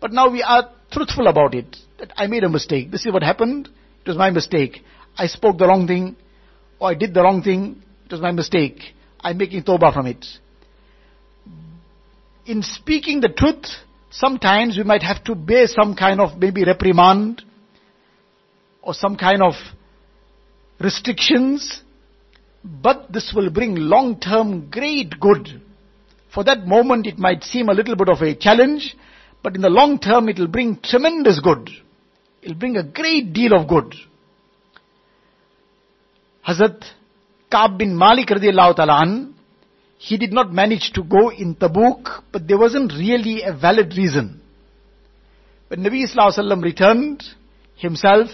but 0.00 0.12
now 0.12 0.30
we 0.30 0.42
are 0.42 0.70
truthful 0.90 1.26
about 1.26 1.54
it. 1.54 1.76
That 1.98 2.12
I 2.16 2.26
made 2.26 2.44
a 2.44 2.48
mistake. 2.48 2.90
This 2.90 3.04
is 3.04 3.12
what 3.12 3.22
happened. 3.22 3.68
It 4.04 4.08
was 4.08 4.16
my 4.16 4.30
mistake. 4.30 4.78
I 5.18 5.26
spoke 5.26 5.58
the 5.58 5.66
wrong 5.66 5.86
thing, 5.86 6.16
or 6.78 6.90
I 6.90 6.94
did 6.94 7.12
the 7.12 7.22
wrong 7.22 7.42
thing. 7.42 7.82
It 8.04 8.12
was 8.12 8.20
my 8.20 8.32
mistake. 8.32 8.80
I'm 9.20 9.36
making 9.36 9.64
tawbah 9.64 9.92
from 9.92 10.06
it 10.06 10.24
in 12.46 12.62
speaking 12.62 13.20
the 13.20 13.28
truth, 13.28 13.66
sometimes 14.10 14.76
we 14.76 14.84
might 14.84 15.02
have 15.02 15.22
to 15.24 15.34
bear 15.34 15.66
some 15.66 15.94
kind 15.94 16.20
of 16.20 16.38
maybe 16.38 16.64
reprimand 16.64 17.42
or 18.82 18.94
some 18.94 19.16
kind 19.16 19.42
of 19.42 19.54
restrictions, 20.78 21.82
but 22.64 23.12
this 23.12 23.32
will 23.34 23.50
bring 23.50 23.74
long-term 23.74 24.70
great 24.70 25.18
good. 25.18 25.60
For 26.36 26.44
that 26.44 26.66
moment 26.66 27.06
it 27.06 27.18
might 27.18 27.42
seem 27.44 27.70
a 27.70 27.72
little 27.72 27.96
bit 27.96 28.10
of 28.10 28.20
a 28.20 28.34
challenge, 28.34 28.94
but 29.42 29.56
in 29.56 29.62
the 29.62 29.70
long 29.70 29.98
term 29.98 30.28
it 30.28 30.38
will 30.38 30.48
bring 30.48 30.78
tremendous 30.82 31.40
good. 31.40 31.70
It 32.42 32.48
will 32.48 32.58
bring 32.58 32.76
a 32.76 32.82
great 32.82 33.32
deal 33.32 33.54
of 33.54 33.66
good. 33.66 33.94
Hazrat 36.46 36.84
Ka'b 37.50 37.78
bin 37.78 37.96
Malik 37.96 38.28
radiallahu 38.28 38.76
ta'ala 38.76 39.32
he 39.96 40.18
did 40.18 40.34
not 40.34 40.52
manage 40.52 40.92
to 40.92 41.02
go 41.02 41.30
in 41.30 41.54
Tabuk, 41.54 42.22
but 42.30 42.46
there 42.46 42.58
wasn't 42.58 42.92
really 42.92 43.40
a 43.42 43.54
valid 43.54 43.96
reason. 43.96 44.42
When 45.68 45.80
Nabi 45.80 46.04
Sallallahu 46.04 46.62
returned, 46.62 47.22
himself 47.76 48.28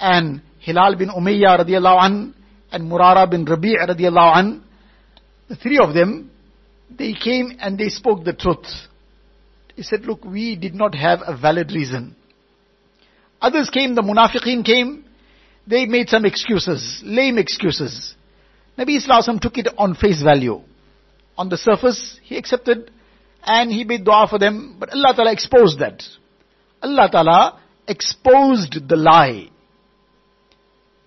and 0.00 0.40
Hilal 0.60 0.96
bin 0.96 1.10
Umayyah 1.10 1.60
radiallahu 1.60 2.06
an 2.06 2.34
and 2.72 2.90
Murara 2.90 3.30
bin 3.30 3.44
Rabi' 3.44 3.76
radiallahu 3.76 4.36
an, 4.38 4.64
the 5.50 5.56
three 5.56 5.78
of 5.78 5.92
them, 5.92 6.30
they 6.90 7.12
came 7.12 7.56
and 7.60 7.78
they 7.78 7.88
spoke 7.88 8.24
the 8.24 8.32
truth. 8.32 8.66
He 9.74 9.82
said, 9.82 10.04
look, 10.06 10.24
we 10.24 10.56
did 10.56 10.74
not 10.74 10.94
have 10.94 11.20
a 11.24 11.36
valid 11.36 11.70
reason. 11.72 12.16
Others 13.40 13.70
came, 13.70 13.94
the 13.94 14.02
munafiqeen 14.02 14.64
came, 14.64 15.04
they 15.66 15.86
made 15.86 16.08
some 16.08 16.24
excuses, 16.24 17.00
lame 17.04 17.38
excuses. 17.38 18.14
Nabi 18.76 18.98
Sallallahu 19.04 19.40
took 19.40 19.58
it 19.58 19.68
on 19.76 19.94
face 19.94 20.22
value 20.22 20.62
on 21.38 21.48
the 21.48 21.56
surface, 21.56 22.18
he 22.24 22.36
accepted 22.36 22.90
and 23.44 23.70
he 23.70 23.84
made 23.84 24.04
dua 24.04 24.26
for 24.28 24.38
them, 24.38 24.76
but 24.78 24.90
Allah 24.90 25.14
Ta'ala 25.14 25.32
exposed 25.32 25.78
that. 25.78 26.02
Allah 26.82 27.08
Ta'ala 27.10 27.60
exposed 27.86 28.88
the 28.88 28.96
lie. 28.96 29.48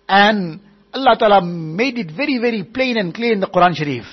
And 0.08 0.62
Allah 0.94 1.16
Ta'ala 1.20 1.42
made 1.42 1.98
it 1.98 2.12
very, 2.12 2.40
very 2.40 2.64
plain 2.64 2.98
and 2.98 3.14
clear 3.14 3.34
in 3.34 3.42
the 3.42 3.48
Quran 3.48 3.76
Sharif. 3.76 4.06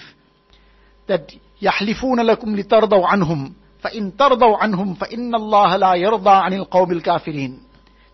That 1.07 1.31
يحلفون 1.62 2.20
لكم 2.20 2.56
لترضوا 2.56 3.08
عنهم 3.08 3.54
فإن 3.82 4.18
ترضوا 4.18 4.58
عنهم 4.58 4.94
فإن 4.94 5.36
الله 5.36 5.78
لا 5.78 5.94
يرضى 5.94 6.30
عن 6.30 6.54
القوم 6.54 6.92
الكافرين 6.92 7.60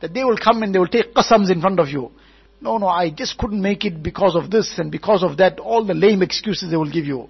that 0.02 0.14
they 0.14 0.24
will 0.24 0.38
come 0.38 0.64
and 0.64 0.74
they 0.74 0.80
will 0.80 0.88
take 0.88 1.14
qasams 1.14 1.52
in 1.52 1.62
front 1.62 1.80
of 1.80 1.90
you. 1.90 2.12
No, 2.62 2.78
no, 2.78 2.88
I 2.88 3.10
just 3.10 3.38
couldn't 3.38 3.62
make 3.62 3.86
it 3.86 4.02
because 4.04 4.36
of 4.36 4.52
this 4.52 4.78
and 4.78 4.92
because 4.92 5.24
of 5.24 5.38
that, 5.38 5.60
all 5.60 5.86
the 5.86 5.94
lame 5.94 6.22
excuses 6.22 6.70
they 6.72 6.78
will 6.78 6.92
give 6.92 7.06
you. 7.06 7.30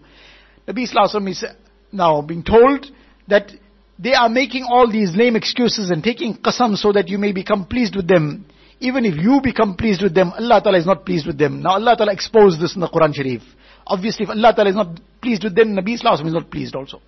Nabi 0.68 0.88
Sallallahu 0.88 1.30
is 1.30 1.46
now 1.92 2.22
being 2.22 2.44
told 2.44 2.86
that 3.28 3.52
they 3.98 4.14
are 4.14 4.30
making 4.30 4.64
all 4.64 4.90
these 4.92 5.16
lame 5.16 5.36
excuses 5.36 5.90
and 5.90 6.04
taking 6.04 6.36
qasam 6.36 6.76
so 6.76 6.92
that 6.94 7.10
you 7.10 7.18
may 7.18 7.32
become 7.32 7.66
pleased 7.66 7.96
with 7.96 8.08
them. 8.08 8.46
Even 8.80 9.04
if 9.06 9.16
you 9.18 9.42
become 9.44 9.76
pleased 9.76 10.02
with 10.02 10.16
them, 10.16 10.32
Allah 10.32 10.62
Ta'ala 10.64 10.78
is 10.78 10.86
not 10.86 11.06
pleased 11.06 11.28
with 11.28 11.38
them. 11.38 11.62
Now 11.62 11.72
Allah 11.72 11.96
Ta'ala 11.98 12.14
exposed 12.14 12.62
this 12.62 12.76
in 12.76 12.82
the 12.82 12.88
Quran 12.88 13.14
Sharif. 13.14 13.42
Obviously 13.87 14.25
if 14.25 14.31
Allah 14.31 14.53
Ta'ala 14.55 14.71
is 14.71 14.77
not 14.77 15.01
pleased 15.21 15.45
with 15.45 15.55
them, 15.55 15.75
Nabi 15.75 16.01
Sallallahu 16.01 16.27
is 16.27 16.33
not 16.33 16.51
pleased 16.51 16.75
also. 16.75 17.01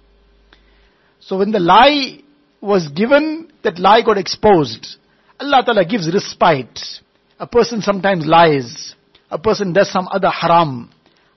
So 1.20 1.38
when 1.38 1.52
the 1.52 1.58
lie 1.58 2.20
was 2.60 2.88
given, 2.88 3.50
that 3.62 3.78
lie 3.78 4.02
got 4.02 4.18
exposed. 4.18 4.96
Allah 5.38 5.62
Ta'ala 5.64 5.84
gives 5.84 6.12
respite. 6.12 6.80
A 7.38 7.46
person 7.46 7.82
sometimes 7.82 8.26
lies. 8.26 8.94
A 9.30 9.38
person 9.38 9.72
does 9.72 9.90
some 9.90 10.08
other 10.10 10.30
haram. 10.30 10.90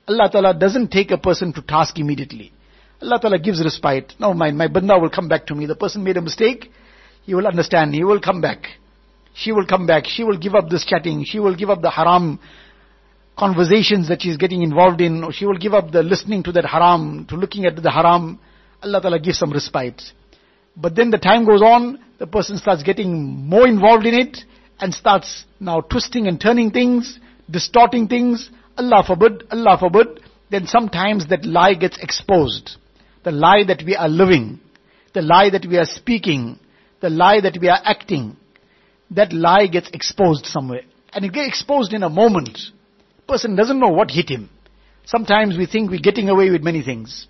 Allah 0.08 0.28
Ta'ala 0.30 0.54
doesn't 0.54 0.88
take 0.88 1.10
a 1.10 1.18
person 1.18 1.52
to 1.52 1.62
task 1.62 1.98
immediately. 1.98 2.52
Allah 3.02 3.18
Ta'ala 3.20 3.38
gives 3.38 3.62
respite. 3.62 4.14
No, 4.18 4.34
my, 4.34 4.50
my 4.50 4.68
banda 4.68 4.98
will 4.98 5.10
come 5.10 5.28
back 5.28 5.46
to 5.46 5.54
me. 5.54 5.66
The 5.66 5.74
person 5.74 6.04
made 6.04 6.16
a 6.16 6.22
mistake. 6.22 6.70
He 7.24 7.34
will 7.34 7.46
understand. 7.46 7.94
He 7.94 8.04
will 8.04 8.20
come 8.20 8.40
back. 8.40 8.64
She 9.34 9.52
will 9.52 9.66
come 9.66 9.86
back. 9.86 10.04
She 10.06 10.24
will 10.24 10.38
give 10.38 10.54
up 10.54 10.68
this 10.68 10.84
chatting. 10.84 11.24
She 11.24 11.38
will 11.38 11.54
give 11.54 11.70
up 11.70 11.82
the 11.82 11.90
haram 11.90 12.40
conversations 13.40 14.08
that 14.08 14.20
she's 14.20 14.36
getting 14.36 14.62
involved 14.62 15.00
in. 15.00 15.24
Or 15.24 15.32
she 15.32 15.46
will 15.46 15.56
give 15.56 15.72
up 15.72 15.90
the 15.90 16.02
listening 16.02 16.42
to 16.44 16.52
that 16.52 16.66
haram, 16.66 17.26
to 17.30 17.36
looking 17.36 17.64
at 17.64 17.82
the 17.82 17.90
haram. 17.90 18.38
Allah 18.82 19.00
Ta'ala 19.00 19.18
gives 19.18 19.38
some 19.38 19.52
respite. 19.52 20.02
But 20.76 20.94
then 20.94 21.10
the 21.10 21.18
time 21.18 21.44
goes 21.46 21.62
on, 21.62 21.98
the 22.18 22.26
person 22.26 22.58
starts 22.58 22.82
getting 22.82 23.48
more 23.48 23.66
involved 23.66 24.06
in 24.06 24.14
it 24.14 24.38
and 24.78 24.94
starts 24.94 25.44
now 25.58 25.80
twisting 25.80 26.26
and 26.28 26.40
turning 26.40 26.70
things, 26.70 27.18
distorting 27.50 28.08
things, 28.08 28.50
Allah 28.76 29.02
forbid, 29.06 29.44
Allah 29.50 29.76
forbid, 29.78 30.20
then 30.50 30.66
sometimes 30.66 31.26
that 31.28 31.44
lie 31.44 31.74
gets 31.74 31.98
exposed. 31.98 32.76
The 33.24 33.32
lie 33.32 33.64
that 33.66 33.82
we 33.84 33.96
are 33.96 34.08
living, 34.08 34.60
the 35.12 35.22
lie 35.22 35.50
that 35.50 35.66
we 35.66 35.76
are 35.76 35.84
speaking, 35.84 36.58
the 37.00 37.10
lie 37.10 37.40
that 37.40 37.58
we 37.60 37.68
are 37.68 37.80
acting, 37.84 38.36
that 39.10 39.32
lie 39.32 39.66
gets 39.66 39.90
exposed 39.92 40.46
somewhere. 40.46 40.82
And 41.12 41.24
it 41.24 41.32
gets 41.32 41.48
exposed 41.48 41.92
in 41.92 42.02
a 42.02 42.08
moment. 42.08 42.58
Person 43.30 43.54
doesn't 43.54 43.78
know 43.78 43.90
what 43.90 44.10
hit 44.10 44.28
him. 44.28 44.50
Sometimes 45.04 45.56
we 45.56 45.66
think 45.66 45.88
we're 45.88 46.00
getting 46.00 46.28
away 46.28 46.50
with 46.50 46.62
many 46.64 46.82
things. 46.82 47.28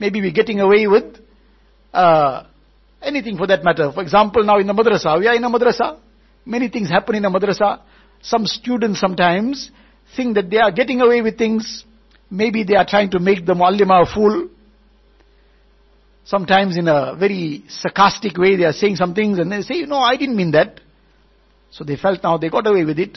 Maybe 0.00 0.20
we're 0.20 0.32
getting 0.32 0.58
away 0.58 0.88
with 0.88 1.18
uh, 1.94 2.42
anything 3.00 3.36
for 3.38 3.46
that 3.46 3.62
matter. 3.62 3.92
For 3.92 4.02
example, 4.02 4.42
now 4.42 4.58
in 4.58 4.66
the 4.66 4.72
madrasa, 4.72 5.16
we 5.20 5.28
are 5.28 5.36
in 5.36 5.44
a 5.44 5.48
madrasa. 5.48 6.00
Many 6.44 6.68
things 6.68 6.90
happen 6.90 7.14
in 7.14 7.24
a 7.24 7.30
madrasa. 7.30 7.80
Some 8.22 8.44
students 8.44 8.98
sometimes 8.98 9.70
think 10.16 10.34
that 10.34 10.50
they 10.50 10.56
are 10.56 10.72
getting 10.72 11.00
away 11.00 11.22
with 11.22 11.38
things. 11.38 11.84
Maybe 12.28 12.64
they 12.64 12.74
are 12.74 12.86
trying 12.86 13.10
to 13.12 13.20
make 13.20 13.46
the 13.46 13.54
muallima 13.54 14.02
a 14.02 14.12
fool. 14.12 14.48
Sometimes 16.24 16.76
in 16.76 16.88
a 16.88 17.14
very 17.14 17.62
sarcastic 17.68 18.36
way 18.36 18.56
they 18.56 18.64
are 18.64 18.72
saying 18.72 18.96
some 18.96 19.14
things 19.14 19.38
and 19.38 19.52
they 19.52 19.62
say, 19.62 19.82
no, 19.82 19.98
I 19.98 20.16
didn't 20.16 20.36
mean 20.36 20.50
that. 20.50 20.80
So 21.70 21.84
they 21.84 21.94
felt 21.94 22.24
now 22.24 22.36
they 22.36 22.48
got 22.48 22.66
away 22.66 22.84
with 22.84 22.98
it 22.98 23.16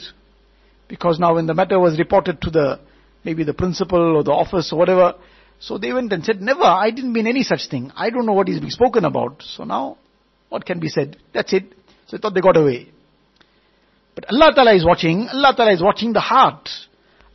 Because 0.89 1.19
now 1.19 1.35
when 1.35 1.47
the 1.47 1.53
matter 1.53 1.79
was 1.79 1.97
reported 1.97 2.41
to 2.41 2.49
the, 2.49 2.79
maybe 3.23 3.43
the 3.43 3.53
principal 3.53 4.17
or 4.17 4.23
the 4.23 4.31
office 4.31 4.71
or 4.71 4.79
whatever, 4.79 5.15
so 5.59 5.77
they 5.77 5.93
went 5.93 6.11
and 6.13 6.23
said, 6.23 6.41
never, 6.41 6.63
I 6.63 6.91
didn't 6.91 7.13
mean 7.13 7.27
any 7.27 7.43
such 7.43 7.69
thing. 7.69 7.91
I 7.95 8.09
don't 8.09 8.25
know 8.25 8.33
what 8.33 8.49
is 8.49 8.59
being 8.59 8.71
spoken 8.71 9.05
about. 9.05 9.41
So 9.41 9.63
now, 9.63 9.97
what 10.49 10.65
can 10.65 10.79
be 10.79 10.89
said? 10.89 11.17
That's 11.33 11.53
it. 11.53 11.63
So 12.07 12.17
they 12.17 12.21
thought 12.21 12.33
they 12.33 12.41
got 12.41 12.57
away. 12.57 12.89
But 14.13 14.31
Allah 14.31 14.53
Ta'ala 14.53 14.75
is 14.75 14.85
watching, 14.85 15.27
Allah 15.27 15.53
Ta'ala 15.55 15.73
is 15.73 15.81
watching 15.81 16.13
the 16.13 16.19
heart. 16.19 16.69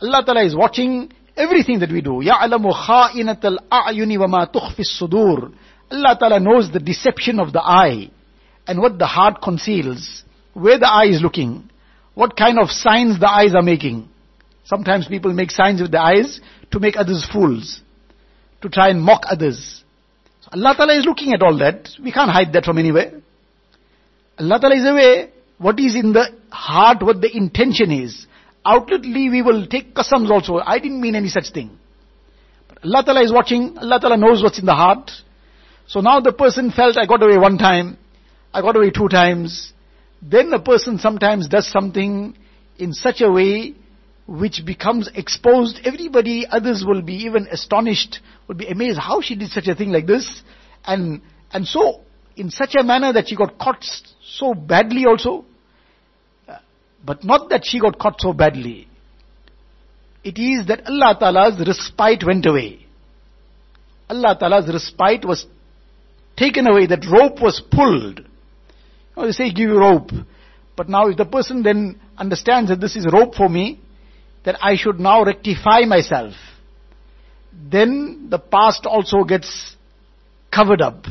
Allah 0.00 0.22
Ta'ala 0.24 0.44
is 0.44 0.54
watching 0.54 1.12
everything 1.36 1.80
that 1.80 1.90
we 1.90 2.00
do. 2.00 2.22
يَعْلَمُ 2.22 2.72
خَائِنَةَ 2.72 3.40
الْأَعْيُنِ 3.42 4.18
وَمَا 4.18 4.52
تُخْفِ 4.52 4.78
الصُّدُورِ 4.78 5.54
Allah 5.90 6.16
Ta'ala 6.18 6.40
knows 6.40 6.70
the 6.72 6.78
deception 6.78 7.40
of 7.40 7.52
the 7.52 7.60
eye 7.60 8.10
and 8.66 8.80
what 8.80 8.98
the 8.98 9.06
heart 9.06 9.42
conceals, 9.42 10.22
where 10.54 10.78
the 10.78 10.88
eye 10.88 11.06
is 11.06 11.20
looking, 11.20 11.68
what 12.15 12.35
kind 12.35 12.57
of 12.57 12.69
signs 12.69 13.19
the 13.19 13.29
eyes 13.29 13.53
are 13.53 13.61
making. 13.61 14.09
Sometimes 14.63 15.07
people 15.07 15.33
make 15.33 15.51
signs 15.51 15.81
with 15.81 15.91
the 15.91 16.01
eyes 16.01 16.41
to 16.71 16.79
make 16.79 16.97
others 16.97 17.27
fools, 17.31 17.81
to 18.61 18.69
try 18.69 18.89
and 18.89 19.01
mock 19.01 19.23
others. 19.29 19.83
So 20.41 20.49
Allah 20.53 20.73
Ta'ala 20.75 20.97
is 20.97 21.05
looking 21.05 21.33
at 21.33 21.43
all 21.43 21.57
that. 21.59 21.89
We 22.03 22.11
can't 22.11 22.31
hide 22.31 22.53
that 22.53 22.65
from 22.65 22.79
anywhere. 22.79 23.21
Allah 24.39 24.59
Ta'ala 24.59 24.75
is 24.75 24.85
aware 24.85 25.29
what 25.57 25.79
is 25.79 25.95
in 25.95 26.13
the 26.13 26.31
heart, 26.49 27.03
what 27.03 27.21
the 27.21 27.35
intention 27.35 27.91
is. 27.91 28.25
Outwardly 28.65 29.29
we 29.29 29.41
will 29.41 29.67
take 29.67 29.93
qasams 29.93 30.29
also. 30.29 30.57
I 30.57 30.79
didn't 30.79 31.01
mean 31.01 31.15
any 31.15 31.29
such 31.29 31.51
thing. 31.53 31.77
But 32.67 32.83
Allah 32.83 33.03
Ta'ala 33.05 33.23
is 33.23 33.31
watching. 33.31 33.77
Allah 33.77 33.99
Ta'ala 33.99 34.17
knows 34.17 34.41
what's 34.41 34.59
in 34.59 34.65
the 34.65 34.73
heart. 34.73 35.11
So 35.87 35.99
now 35.99 36.19
the 36.19 36.33
person 36.33 36.71
felt 36.71 36.97
I 36.97 37.05
got 37.05 37.21
away 37.21 37.37
one 37.37 37.59
time. 37.59 37.97
I 38.51 38.61
got 38.61 38.75
away 38.75 38.89
two 38.89 39.07
times. 39.07 39.73
Then 40.27 40.51
a 40.53 40.59
person 40.59 40.97
sometimes 40.97 41.47
does 41.47 41.67
something 41.71 42.35
in 42.77 42.93
such 42.93 43.21
a 43.21 43.31
way 43.31 43.75
which 44.27 44.63
becomes 44.65 45.07
exposed. 45.13 45.79
Everybody, 45.85 46.47
others 46.49 46.83
will 46.85 47.03
be 47.03 47.13
even 47.25 47.47
astonished, 47.51 48.19
will 48.47 48.55
be 48.55 48.67
amazed 48.67 48.99
how 48.99 49.21
she 49.21 49.35
did 49.35 49.51
such 49.51 49.67
a 49.67 49.75
thing 49.75 49.91
like 49.91 50.07
this. 50.07 50.41
And, 50.83 51.21
and 51.51 51.67
so, 51.67 52.01
in 52.35 52.49
such 52.49 52.73
a 52.75 52.83
manner 52.83 53.13
that 53.13 53.27
she 53.27 53.35
got 53.35 53.59
caught 53.59 53.85
so 54.23 54.55
badly 54.55 55.05
also. 55.05 55.45
Uh, 56.47 56.57
but 57.05 57.23
not 57.23 57.49
that 57.49 57.61
she 57.63 57.79
got 57.79 57.99
caught 57.99 58.19
so 58.19 58.33
badly. 58.33 58.87
It 60.23 60.39
is 60.39 60.65
that 60.67 60.87
Allah 60.87 61.15
Ta'ala's 61.19 61.67
respite 61.67 62.25
went 62.25 62.47
away. 62.47 62.83
Allah 64.09 64.35
Ta'ala's 64.39 64.67
respite 64.73 65.23
was 65.23 65.45
taken 66.35 66.65
away, 66.65 66.87
that 66.87 67.05
rope 67.05 67.39
was 67.41 67.61
pulled. 67.71 68.21
You 69.15 69.21
know, 69.21 69.27
they 69.27 69.31
say 69.31 69.51
give 69.51 69.69
you 69.69 69.77
rope. 69.77 70.11
But 70.75 70.89
now 70.89 71.07
if 71.07 71.17
the 71.17 71.25
person 71.25 71.63
then 71.63 71.99
understands 72.17 72.69
that 72.69 72.81
this 72.81 72.95
is 72.95 73.05
rope 73.11 73.35
for 73.35 73.47
me, 73.47 73.79
that 74.43 74.57
I 74.61 74.75
should 74.75 74.99
now 74.99 75.23
rectify 75.23 75.81
myself, 75.81 76.33
then 77.71 78.27
the 78.29 78.39
past 78.39 78.85
also 78.85 79.23
gets 79.23 79.75
covered 80.53 80.81
up. 80.81 81.05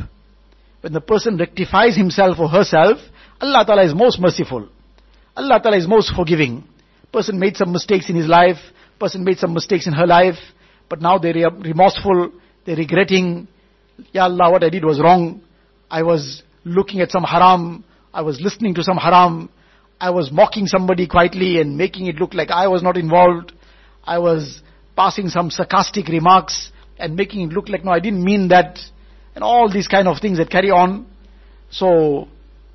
When 0.83 0.93
the 0.93 1.01
person 1.01 1.39
rectifies 1.39 1.97
himself 1.97 2.39
or 2.39 2.49
herself, 2.49 2.99
Allah 3.41 3.65
Ta'ala 3.67 3.85
is 3.85 3.95
most 3.95 4.21
merciful. 4.21 4.69
Allah 5.37 5.61
Ta'ala 5.61 5.79
is 5.79 5.89
most 5.89 6.15
forgiving. 6.15 6.65
Person 7.13 7.39
made 7.39 7.57
some 7.57 7.73
mistakes 7.73 8.09
in 8.09 8.17
his 8.17 8.27
life, 8.27 8.59
person 8.99 9.25
made 9.25 9.39
some 9.39 9.55
mistakes 9.55 9.87
in 9.87 9.93
her 9.93 10.07
life, 10.07 10.37
but 10.89 11.01
now 11.01 11.19
they're 11.19 11.51
remorseful, 11.51 12.33
they're 12.65 12.77
regretting, 12.77 13.49
Ya 14.13 14.25
Allah, 14.25 14.51
what 14.51 14.63
I 14.63 14.69
did 14.69 14.85
was 14.85 15.01
wrong. 15.01 15.43
I 15.91 16.03
was 16.03 16.43
looking 16.65 17.01
at 17.01 17.11
some 17.11 17.23
haram, 17.23 17.85
I 18.14 18.23
was 18.23 18.40
listening 18.40 18.75
to 18.75 18.85
some 18.85 18.97
haram, 18.97 19.50
I 20.00 20.11
was 20.11 20.30
mocking 20.30 20.66
somebody 20.66 21.09
quietly 21.09 21.61
and 21.61 21.76
making 21.76 22.06
it 22.06 22.16
look 22.16 22.33
like 22.33 22.50
I 22.50 22.68
was 22.68 22.80
not 22.80 22.97
involved. 22.97 23.52
I 24.04 24.18
was 24.18 24.62
passing 24.97 25.28
some 25.28 25.50
sarcastic 25.50 26.06
remarks 26.06 26.71
and 26.97 27.16
making 27.16 27.40
it 27.40 27.52
look 27.52 27.68
like, 27.68 27.85
no, 27.85 27.90
I 27.90 27.99
didn't 27.99 28.23
mean 28.23 28.49
that. 28.49 28.78
And 29.35 29.42
all 29.42 29.68
these 29.71 29.88
kind 29.88 30.06
of 30.06 30.21
things 30.21 30.38
that 30.38 30.49
carry 30.49 30.71
on. 30.71 31.06
So, 31.71 32.28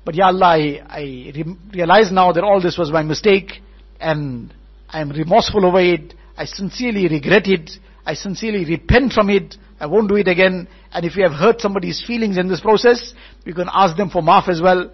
but 0.04 0.14
Ya 0.14 0.26
Allah, 0.26 0.46
I, 0.46 0.82
I 0.86 1.00
re- 1.34 1.56
realize 1.72 2.12
now 2.12 2.32
that 2.32 2.44
all 2.44 2.60
this 2.60 2.76
was 2.76 2.92
my 2.92 3.02
mistake 3.02 3.62
and 3.98 4.52
I 4.90 5.00
am 5.00 5.08
remorseful 5.08 5.64
over 5.64 5.80
it. 5.80 6.12
I 6.36 6.44
sincerely 6.44 7.08
regret 7.08 7.46
it. 7.46 7.70
I 8.04 8.12
sincerely 8.12 8.66
repent 8.66 9.14
from 9.14 9.30
it. 9.30 9.56
I 9.78 9.86
won't 9.86 10.10
do 10.10 10.16
it 10.16 10.28
again. 10.28 10.68
And 10.92 11.06
if 11.06 11.16
you 11.16 11.22
have 11.22 11.32
hurt 11.32 11.62
somebody's 11.62 12.04
feelings 12.06 12.36
in 12.36 12.48
this 12.48 12.60
process, 12.60 13.14
you 13.46 13.54
can 13.54 13.68
ask 13.72 13.96
them 13.96 14.10
for 14.10 14.20
maaf 14.20 14.46
as 14.48 14.60
well. 14.60 14.90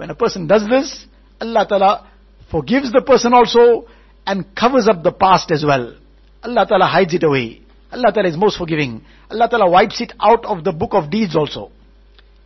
When 0.00 0.08
a 0.08 0.14
person 0.14 0.46
does 0.46 0.66
this, 0.66 1.04
Allah 1.42 1.66
Ta'ala 1.68 2.10
forgives 2.50 2.90
the 2.90 3.02
person 3.02 3.34
also 3.34 3.86
and 4.26 4.46
covers 4.56 4.88
up 4.88 5.02
the 5.02 5.12
past 5.12 5.50
as 5.50 5.62
well. 5.62 5.94
Allah 6.42 6.64
Ta'ala 6.66 6.86
hides 6.86 7.12
it 7.12 7.22
away. 7.22 7.60
Allah 7.92 8.10
Ta'ala 8.10 8.30
is 8.30 8.36
most 8.38 8.56
forgiving. 8.56 9.04
Allah 9.30 9.46
Ta'ala 9.50 9.68
wipes 9.68 10.00
it 10.00 10.14
out 10.18 10.46
of 10.46 10.64
the 10.64 10.72
book 10.72 10.94
of 10.94 11.10
deeds 11.10 11.36
also. 11.36 11.70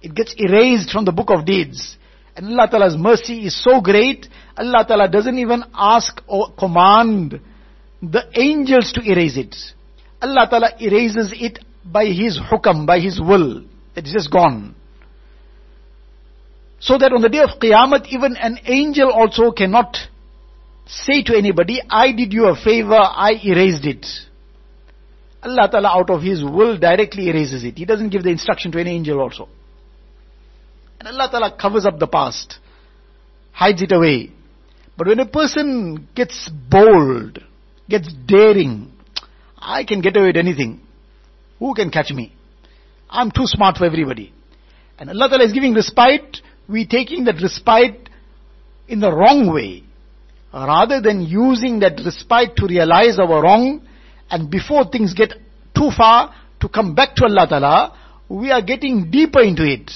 It 0.03 0.17
gets 0.17 0.35
erased 0.37 0.91
from 0.91 1.05
the 1.05 1.13
book 1.13 1.31
of 1.31 1.47
deeds. 1.47 1.97
And 2.35 2.49
Allah 2.49 2.69
Ta'ala's 2.69 2.97
mercy 2.97 3.47
is 3.47 3.63
so 3.63 3.81
great, 3.81 4.27
Allah 4.57 4.85
Ta'ala 4.85 5.09
doesn't 5.09 5.39
even 5.39 5.63
ask 5.73 6.21
or 6.27 6.53
command 6.59 7.39
the 8.03 8.25
angels 8.35 8.93
to 8.95 9.01
erase 9.01 9.37
it. 9.37 9.55
Allah 10.21 10.49
Ta'ala 10.51 10.71
erases 10.81 11.33
it 11.37 11.61
by 11.85 12.07
His 12.07 12.37
hukam, 12.51 12.85
by 12.85 12.99
His 12.99 13.21
will. 13.21 13.63
It's 13.95 14.13
just 14.13 14.33
gone. 14.33 14.75
So 16.85 16.99
that 16.99 17.13
on 17.15 17.23
the 17.23 17.31
day 17.31 17.39
of 17.39 17.59
Qiyamah, 17.59 18.07
even 18.09 18.37
an 18.37 18.59
angel 18.67 19.11
also 19.11 19.53
cannot 19.53 19.97
say 20.87 21.23
to 21.23 21.35
anybody, 21.35 21.81
I 21.89 22.13
did 22.13 22.35
you 22.35 22.45
a 22.49 22.55
favor, 22.55 22.93
I 22.93 23.41
erased 23.43 23.87
it. 23.87 24.07
Allah 25.43 25.71
Ta'ala 25.71 25.89
out 25.89 26.11
of 26.11 26.21
His 26.21 26.45
will 26.45 26.77
directly 26.77 27.31
erases 27.31 27.65
it. 27.65 27.79
He 27.79 27.87
doesn't 27.87 28.11
give 28.11 28.23
the 28.23 28.29
instruction 28.29 28.71
to 28.73 28.81
any 28.81 28.91
angel 28.91 29.19
also. 29.19 29.49
And 31.01 31.09
Allah 31.09 31.29
Ta'ala 31.31 31.57
covers 31.59 31.87
up 31.87 31.99
the 31.99 32.07
past, 32.07 32.59
hides 33.53 33.81
it 33.81 33.93
away. 33.93 34.31
But 34.99 35.07
when 35.07 35.21
a 35.21 35.27
person 35.27 36.07
gets 36.15 36.51
bold, 36.69 37.39
gets 37.89 38.13
daring, 38.27 38.93
I 39.59 39.85
can 39.85 40.03
get 40.03 40.19
away 40.19 40.27
with 40.27 40.37
anything. 40.37 40.83
Who 41.61 41.73
can 41.75 41.91
catch 41.91 42.11
me? 42.11 42.35
I'm 43.09 43.31
too 43.31 43.47
smart 43.47 43.79
for 43.79 43.87
everybody. 43.87 44.35
And 44.99 45.09
Allah 45.09 45.31
Ta'ala 45.31 45.45
is 45.45 45.53
giving 45.53 45.73
respite, 45.73 46.43
we 46.69 46.87
taking 46.87 47.25
that 47.25 47.41
respite 47.43 48.09
in 48.89 49.01
the 49.01 49.13
wrong 49.13 49.53
way. 49.53 49.83
Rather 50.53 51.01
than 51.01 51.23
using 51.23 51.81
that 51.81 52.01
respite 52.05 52.57
to 52.57 52.67
realize 52.67 53.19
our 53.19 53.43
wrong, 53.43 53.87
and 54.31 54.51
before 54.51 54.85
things 54.91 55.13
get 55.15 55.33
too 55.77 55.91
far, 55.97 56.35
to 56.61 56.69
come 56.69 56.95
back 56.95 57.17
to 57.17 57.25
Allah 57.25 57.47
Ta'ala, 57.49 57.99
we 58.29 58.51
are 58.51 58.63
getting 58.63 59.11
deeper 59.11 59.43
into 59.43 59.65
it. 59.65 59.91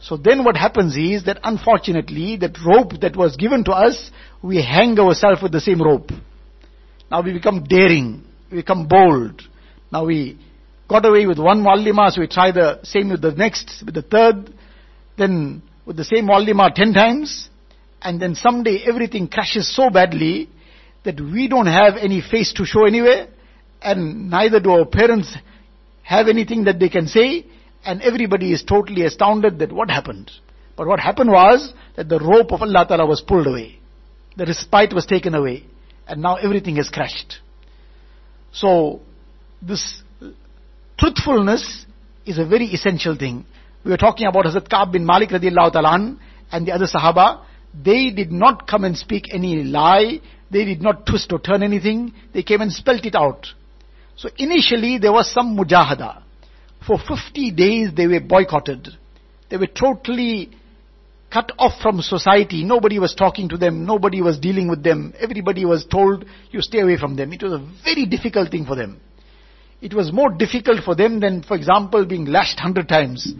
So 0.00 0.16
then 0.16 0.44
what 0.44 0.56
happens 0.56 0.96
is 0.96 1.24
that 1.24 1.38
unfortunately, 1.44 2.36
that 2.38 2.56
rope 2.64 3.00
that 3.00 3.16
was 3.16 3.36
given 3.36 3.64
to 3.64 3.72
us, 3.72 4.10
we 4.42 4.62
hang 4.62 4.98
ourselves 4.98 5.42
with 5.42 5.52
the 5.52 5.60
same 5.60 5.82
rope. 5.82 6.10
Now 7.10 7.22
we 7.22 7.32
become 7.32 7.64
daring, 7.64 8.24
we 8.50 8.58
become 8.58 8.88
bold. 8.88 9.42
Now 9.92 10.06
we 10.06 10.38
got 10.88 11.04
away 11.04 11.26
with 11.26 11.38
one 11.38 11.62
muallima, 11.62 12.10
so 12.10 12.20
we 12.20 12.26
try 12.26 12.52
the 12.52 12.80
same 12.84 13.10
with 13.10 13.20
the 13.20 13.32
next, 13.32 13.82
with 13.84 13.94
the 13.94 14.02
third, 14.02 14.52
then 15.16 15.62
with 15.84 15.96
the 15.96 16.04
same 16.04 16.26
muallima 16.26 16.74
ten 16.74 16.92
times, 16.92 17.48
and 18.00 18.20
then 18.20 18.34
someday 18.34 18.84
everything 18.86 19.28
crashes 19.28 19.74
so 19.74 19.90
badly 19.90 20.48
that 21.04 21.20
we 21.20 21.48
don't 21.48 21.66
have 21.66 21.96
any 21.96 22.20
face 22.20 22.52
to 22.54 22.64
show 22.64 22.86
anywhere, 22.86 23.28
and 23.80 24.30
neither 24.30 24.60
do 24.60 24.70
our 24.70 24.84
parents 24.84 25.34
have 26.02 26.28
anything 26.28 26.64
that 26.64 26.78
they 26.78 26.88
can 26.88 27.06
say, 27.06 27.46
and 27.84 28.02
everybody 28.02 28.52
is 28.52 28.62
totally 28.62 29.04
astounded 29.04 29.58
that 29.58 29.72
what 29.72 29.90
happened. 29.90 30.30
But 30.76 30.86
what 30.86 31.00
happened 31.00 31.30
was 31.30 31.72
that 31.96 32.08
the 32.08 32.18
rope 32.18 32.52
of 32.52 32.62
Allah 32.62 32.86
Ta'ala 32.86 33.06
was 33.06 33.20
pulled 33.20 33.46
away. 33.46 33.78
The 34.36 34.46
respite 34.46 34.94
was 34.94 35.06
taken 35.06 35.34
away. 35.34 35.64
And 36.06 36.22
now 36.22 36.36
everything 36.36 36.76
has 36.76 36.88
crashed. 36.88 37.36
So, 38.52 39.00
this 39.60 40.02
truthfulness 40.98 41.86
is 42.24 42.38
a 42.38 42.46
very 42.46 42.66
essential 42.66 43.16
thing. 43.16 43.44
We 43.84 43.90
were 43.90 43.96
talking 43.96 44.26
about 44.26 44.44
Hazrat 44.44 44.68
Ka'b 44.68 44.92
bin 44.92 45.04
Malik 45.04 45.30
radiallahu 45.30 45.72
ta'ala 45.72 46.16
and 46.52 46.66
the 46.66 46.72
other 46.72 46.86
Sahaba. 46.86 47.44
They 47.74 48.10
did 48.10 48.30
not 48.30 48.68
come 48.68 48.84
and 48.84 48.96
speak 48.96 49.32
any 49.32 49.64
lie. 49.64 50.20
They 50.50 50.64
did 50.64 50.82
not 50.82 51.06
twist 51.06 51.32
or 51.32 51.40
turn 51.40 51.62
anything. 51.62 52.12
They 52.32 52.42
came 52.42 52.60
and 52.60 52.72
spelt 52.72 53.04
it 53.06 53.14
out. 53.14 53.48
So 54.16 54.28
initially 54.36 54.98
there 54.98 55.12
was 55.12 55.32
some 55.32 55.56
mujahada. 55.56 56.22
For 56.86 56.98
50 56.98 57.50
days 57.52 57.90
they 57.96 58.06
were 58.06 58.20
boycotted. 58.20 58.88
They 59.50 59.56
were 59.56 59.66
totally 59.66 60.50
cut 61.32 61.50
off 61.58 61.80
from 61.80 62.02
society. 62.02 62.64
Nobody 62.64 62.98
was 62.98 63.14
talking 63.14 63.48
to 63.48 63.56
them. 63.56 63.86
Nobody 63.86 64.20
was 64.20 64.38
dealing 64.38 64.68
with 64.68 64.82
them. 64.82 65.14
Everybody 65.18 65.64
was 65.64 65.86
told, 65.86 66.26
you 66.50 66.60
stay 66.60 66.80
away 66.80 66.98
from 66.98 67.16
them. 67.16 67.32
It 67.32 67.42
was 67.42 67.54
a 67.54 67.66
very 67.84 68.06
difficult 68.06 68.50
thing 68.50 68.66
for 68.66 68.76
them 68.76 69.00
It 69.81 69.93
was 69.93 70.11
more 70.11 70.31
difficult 70.31 70.83
for 70.83 70.95
them 70.95 71.19
than, 71.19 71.43
for 71.43 71.55
example, 71.55 72.05
being 72.05 72.25
lashed 72.25 72.59
hundred 72.59 72.89
times. 72.89 73.31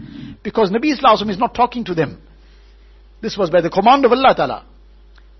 Because 0.42 0.70
Nabi 0.70 0.92
Islam 0.92 1.30
is 1.30 1.38
not 1.38 1.54
talking 1.54 1.84
to 1.86 1.94
them. 1.94 2.22
This 3.20 3.36
was 3.36 3.50
by 3.50 3.60
the 3.60 3.70
command 3.70 4.04
of 4.04 4.12
Allah 4.12 4.34
Ta'ala. 4.36 4.64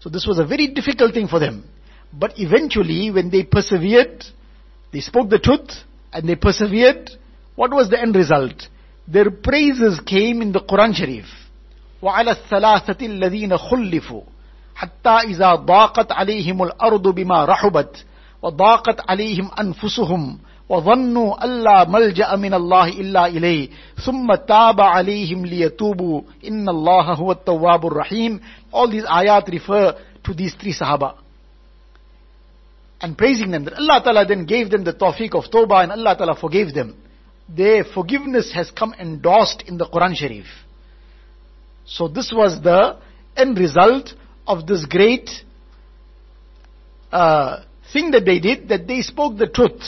So 0.01 0.09
this 0.09 0.27
was 0.27 0.39
a 0.39 0.45
very 0.45 0.69
difficult 0.69 1.15
thing 1.15 1.29
for 1.29 1.39
them. 1.39 1.65
But 2.13 2.35
eventually, 2.37 3.11
when 3.11 3.31
they 3.31 3.45
persevered, 3.45 4.25
they 4.93 5.01
spoke 5.01 5.31
the 5.31 5.39
truth, 5.39 5.71
and 6.13 6.29
they 6.29 6.35
persevered, 6.35 7.11
what 7.55 7.71
was 7.71 7.91
the 7.91 8.01
end 8.01 8.17
result? 8.17 8.69
Their 9.07 9.31
praises 9.31 10.01
came 10.01 10.43
in 10.43 10.53
the 10.53 10.61
Quran 10.61 10.95
Sharif. 10.95 11.27
وعلى 12.03 12.31
الثلاثة 12.31 13.07
الذين 13.07 13.57
خلفوا 13.57 14.23
حتى 14.75 15.11
إذا 15.11 15.55
ضاقت 15.55 16.13
عليهم 16.13 16.63
الأرض 16.63 17.09
بما 17.09 17.45
رحبت 17.45 18.05
وضاقت 18.43 19.11
عليهم 19.11 19.51
أنفسهم 19.61 20.39
وظنوا 20.74 21.46
ألا 21.46 21.90
ملجأ 21.90 22.36
من 22.36 22.54
الله 22.54 22.88
إلا 22.90 23.28
إليه 23.28 23.70
ثم 24.06 24.36
تاب 24.36 24.82
عليهم 24.82 25.46
ليتوبوا 25.46 26.22
إن 26.48 26.70
الله 26.70 27.14
هو 27.14 27.32
التواب 27.32 27.86
الرحيم 27.86 28.42
all 28.74 28.88
these 28.90 29.06
ayat 29.06 29.48
refer 29.50 29.94
to 30.24 30.34
these 30.34 30.56
three 30.56 30.74
sahaba 30.74 31.14
and 33.02 33.18
praising 33.18 33.52
them 33.52 33.66
that 33.66 33.74
Allah 33.74 34.02
Ta'ala 34.04 34.26
then 34.26 34.46
gave 34.46 34.72
them 34.72 34.84
the 34.84 34.94
tawfiq 34.94 35.36
of 35.36 35.44
tawbah 35.52 35.84
and 35.84 35.92
Allah 35.92 36.16
Ta'ala 36.18 36.36
forgave 36.36 36.74
them 36.74 36.96
their 37.48 37.84
forgiveness 37.84 38.52
has 38.54 38.72
come 38.72 38.96
endorsed 39.00 39.64
in 39.68 39.78
the 39.78 39.86
Quran 39.86 40.16
Sharif 40.16 40.48
so 41.86 42.08
this 42.08 42.34
was 42.36 42.60
the 42.64 42.98
end 43.38 43.60
result 43.60 44.14
of 44.48 44.66
this 44.66 44.86
great 44.86 45.30
uh, 47.12 47.62
thing 47.92 48.10
that 48.12 48.26
they 48.26 48.40
did 48.40 48.70
that 48.70 48.88
they 48.88 49.02
spoke 49.02 49.38
the 49.38 49.48
truth 49.48 49.84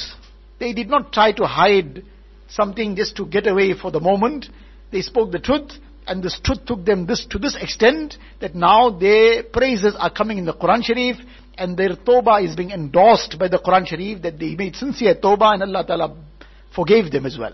they 0.65 0.73
did 0.73 0.89
not 0.89 1.13
try 1.13 1.31
to 1.31 1.45
hide 1.45 2.03
something 2.47 2.95
just 2.95 3.15
to 3.17 3.25
get 3.27 3.45
away 3.45 3.75
for 3.75 3.91
the 3.91 3.99
moment. 3.99 4.47
They 4.91 5.01
spoke 5.01 5.31
the 5.31 5.37
truth, 5.37 5.73
and 6.07 6.23
this 6.23 6.39
truth 6.43 6.65
took 6.65 6.83
them 6.83 7.05
this 7.05 7.27
to 7.27 7.37
this 7.37 7.55
extent 7.55 8.17
that 8.41 8.55
now 8.55 8.89
their 8.89 9.43
praises 9.43 9.95
are 9.95 10.09
coming 10.09 10.39
in 10.39 10.45
the 10.45 10.53
Quran 10.53 10.83
Sharif, 10.83 11.17
and 11.55 11.77
their 11.77 11.89
tawbah 11.89 12.43
is 12.43 12.55
being 12.55 12.71
endorsed 12.71 13.37
by 13.37 13.47
the 13.47 13.59
Quran 13.59 13.85
Sharif 13.85 14.23
that 14.23 14.39
they 14.39 14.55
made 14.55 14.75
sincere 14.75 15.13
tawbah, 15.13 15.53
and 15.53 15.63
Allah 15.63 15.85
Ta'ala 15.85 16.17
forgave 16.73 17.11
them 17.11 17.27
as 17.27 17.37
well. 17.37 17.53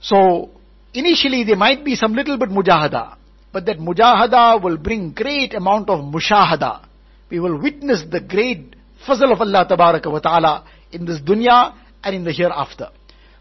So, 0.00 0.50
initially 0.94 1.44
there 1.44 1.56
might 1.56 1.84
be 1.84 1.94
some 1.94 2.14
little 2.14 2.38
bit 2.38 2.48
mujahada, 2.48 3.16
but 3.52 3.66
that 3.66 3.78
mujahada 3.78 4.60
will 4.60 4.78
bring 4.78 5.12
great 5.12 5.54
amount 5.54 5.90
of 5.90 6.00
mushahada. 6.00 6.84
We 7.30 7.38
will 7.38 7.56
witness 7.60 8.02
the 8.10 8.20
great 8.20 8.74
fazl 9.06 9.32
of 9.32 9.40
Allah 9.40 9.64
Ta'ala 9.68 10.64
in 10.96 11.04
this 11.04 11.20
dunya 11.20 11.74
and 12.02 12.16
in 12.16 12.24
the 12.24 12.32
hereafter. 12.32 12.88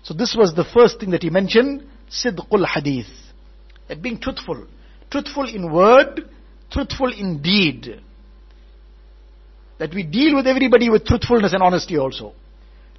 So 0.04 0.14
this 0.14 0.36
was 0.38 0.54
the 0.54 0.66
first 0.66 1.00
thing 1.00 1.12
that 1.12 1.24
he 1.24 1.30
mentioned, 1.30 1.88
sidqul 2.10 2.66
hadith. 2.68 3.08
That 3.88 4.02
being 4.02 4.20
truthful. 4.20 4.68
Truthful 5.10 5.48
in 5.50 5.72
word, 5.72 6.30
truthful 6.72 7.12
in 7.12 7.42
deed. 7.42 8.02
That 9.80 9.94
we 9.94 10.04
deal 10.04 10.36
with 10.36 10.48
everybody 10.48 10.90
with 10.90 11.06
truthfulness 11.06 11.54
and 11.54 11.64
honesty 11.64 11.98
also. 11.98 12.34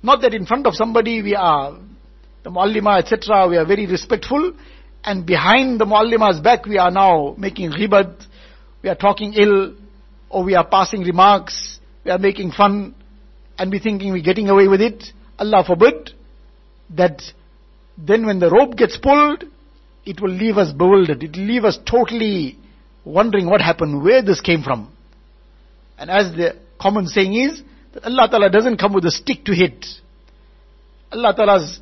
Not 0.03 0.23
that 0.23 0.35
in 0.35 0.47
front 0.47 0.66
of 0.66 0.75
somebody 0.75 1.23
we 1.23 1.35
are, 1.35 1.79
the 2.42 2.51
muallima, 2.51 2.99
etc., 2.99 3.49
we 3.49 3.57
are 3.57 3.66
very 3.66 3.87
respectful, 3.87 4.53
and 5.05 5.27
behind 5.27 5.81
the 5.81 5.85
muallima's 5.85 6.40
back 6.40 6.66
we 6.66 6.79
are 6.79 6.90
now 6.90 7.35
making 7.38 7.73
ghibat, 7.73 8.27
we 8.83 8.88
are 8.88 8.95
talking 8.95 9.35
ill, 9.35 9.75
or 10.29 10.45
we 10.45 10.55
are 10.55 10.66
passing 10.66 11.03
remarks, 11.03 11.79
we 12.05 12.11
are 12.11 12.19
making 12.19 12.53
fun, 12.53 12.95
and 13.59 13.71
be 13.71 13.79
thinking 13.79 14.12
we're 14.12 14.23
getting 14.23 14.49
away 14.49 14.69
with 14.69 14.81
it. 14.81 15.05
Allah 15.38 15.64
forbid 15.66 16.11
that 16.95 17.23
then 17.99 18.27
when 18.27 18.38
the 18.38 18.51
rope 18.51 18.77
gets 18.77 18.97
pulled, 18.97 19.45
it 20.05 20.21
will 20.21 20.31
leave 20.31 20.57
us 20.57 20.73
bewildered. 20.73 21.23
It 21.23 21.37
will 21.37 21.45
leave 21.45 21.64
us 21.64 21.79
totally 21.85 22.59
wondering 23.05 23.47
what 23.47 23.61
happened, 23.61 24.03
where 24.03 24.23
this 24.23 24.40
came 24.40 24.62
from. 24.62 24.92
And 25.99 26.11
as 26.11 26.33
the 26.33 26.57
common 26.81 27.07
saying 27.07 27.35
is, 27.35 27.62
that 27.95 28.05
Allah 28.05 28.29
Ta'ala 28.31 28.51
doesn't 28.51 28.77
come 28.77 28.92
with 28.92 29.07
a 29.07 29.11
stick 29.11 29.45
to 29.47 29.55
hit. 29.55 29.87
Allah 31.11 31.35
Ta'ala's 31.35 31.81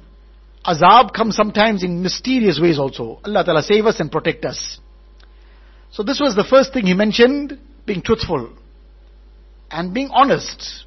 azab 0.64 1.12
comes 1.12 1.34
sometimes 1.34 1.82
in 1.82 2.02
mysterious 2.02 2.60
ways 2.60 2.78
also. 2.78 3.20
Allah 3.24 3.44
Ta'ala 3.44 3.62
save 3.62 3.87
us 3.87 3.98
and 3.98 4.12
protect 4.12 4.44
us. 4.44 4.78
So 5.90 6.02
this 6.02 6.20
was 6.20 6.34
the 6.37 6.44
first 6.44 6.72
thing 6.72 6.87
he 6.87 6.94
mentioned, 6.94 7.58
being 7.87 8.02
truthful 8.02 8.52
and 9.70 9.92
being 9.92 10.10
honest. 10.12 10.84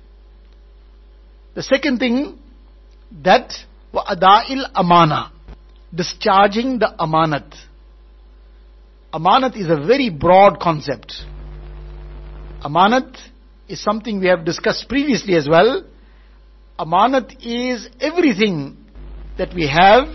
The 1.58 1.63
second 1.63 1.98
thing, 1.98 2.38
that 3.24 3.52
ada'il 3.91 4.70
amana, 4.76 5.32
discharging 5.91 6.78
the 6.78 6.93
amanat. 7.00 7.52
Amanat 9.12 9.58
is 9.58 9.67
a 9.67 9.76
very 9.76 10.12
broad 10.12 10.60
concept. 10.60 11.13
Amanat 12.63 13.17
is 13.67 13.82
something 13.82 14.20
we 14.20 14.28
have 14.28 14.46
discussed 14.46 14.88
previously 14.88 15.34
as 15.34 15.50
well. 15.50 15.84
Amanat 16.78 17.43
is 17.43 17.89
everything 18.00 18.78
that 19.39 19.52
we 19.56 19.67
have, 19.67 20.10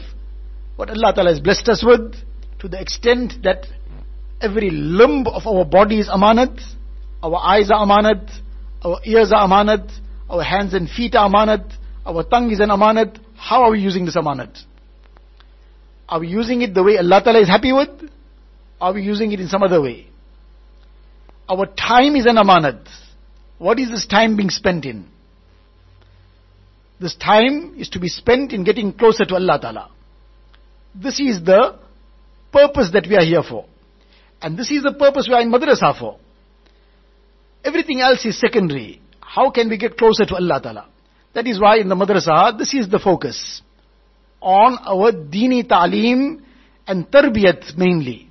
what 0.77 0.91
Allah 0.91 1.13
Ta'ala 1.13 1.31
has 1.31 1.41
blessed 1.41 1.69
us 1.71 1.85
with, 1.85 2.15
to 2.61 2.69
the 2.69 2.81
extent 2.81 3.43
that 3.43 3.67
every 4.41 4.71
limb 4.71 5.27
of 5.27 5.45
our 5.49 5.65
body 5.65 5.99
is 5.99 6.09
amanat, 6.09 6.61
our 7.21 7.39
eyes 7.39 7.69
are 7.73 7.85
amanat, 7.85 8.31
our 8.85 9.01
ears 9.05 9.33
are 9.33 9.49
amanat, 9.49 9.91
our 10.33 10.43
hands 10.43 10.73
and 10.73 10.89
feet 10.89 11.15
are 11.15 11.29
amanat. 11.29 11.71
Our 12.07 12.25
tongue 12.25 12.51
is 12.51 12.61
an 12.61 12.71
amanat. 12.71 13.19
How 13.37 13.65
are 13.65 13.71
we 13.71 13.81
using 13.81 14.07
this 14.07 14.17
amanat? 14.17 14.59
Are 16.09 16.21
we 16.21 16.29
using 16.29 16.63
it 16.63 16.75
the 16.75 16.83
way 16.83 16.97
Allah 16.97 17.21
Ta'ala 17.23 17.41
is 17.41 17.49
happy 17.49 17.73
with? 17.73 18.11
Are 18.81 18.95
we 18.95 19.03
using 19.03 19.31
it 19.33 19.41
in 19.41 19.49
some 19.49 19.63
other 19.63 19.81
way? 19.81 20.07
Our 21.49 21.67
time 21.67 22.17
is 22.17 22.25
an 22.25 22.37
amanat. 22.37 22.89
What 23.59 23.79
is 23.79 23.91
this 23.91 24.07
time 24.07 24.37
being 24.37 24.51
spent 24.51 24.87
in? 24.87 25.07
This 26.99 27.15
time 27.15 27.75
is 27.79 27.91
to 27.91 28.01
be 28.01 28.09
spent 28.09 28.53
in 28.53 28.65
getting 28.65 28.93
closer 28.93 29.25
to 29.27 29.35
Allah 29.35 29.59
Ta'ala. 29.61 29.91
This 30.95 31.21
is 31.21 31.45
the 31.45 31.79
purpose 32.53 32.91
that 32.93 33.07
we 33.09 33.17
are 33.17 33.25
here 33.25 33.43
for. 33.43 33.67
And 34.41 34.59
this 34.59 34.71
is 34.71 34.83
the 34.83 34.93
purpose 34.93 35.29
we 35.29 35.35
are 35.35 35.43
in 35.43 35.51
madrasa 35.51 35.99
for. 35.99 36.19
Everything 37.65 38.01
else 38.01 38.25
is 38.25 38.41
secondary. 38.41 39.01
How 39.35 39.51
can 39.51 39.71
we 39.71 39.79
get 39.79 39.97
closer 39.97 40.27
to 40.27 40.35
Allah 40.35 40.61
Ta'ala? 40.63 40.89
That 41.33 41.47
is 41.47 41.59
why 41.59 41.79
in 41.79 41.89
the 41.89 41.95
madrasa, 41.95 42.59
this 42.59 42.75
is 42.75 42.91
the 42.91 42.99
focus. 42.99 43.63
On 44.43 44.77
our 44.85 45.11
dini 45.11 45.67
ta'aleem 45.67 46.43
and 46.87 47.11
tarbiyat 47.11 47.79
mainly. 47.79 48.29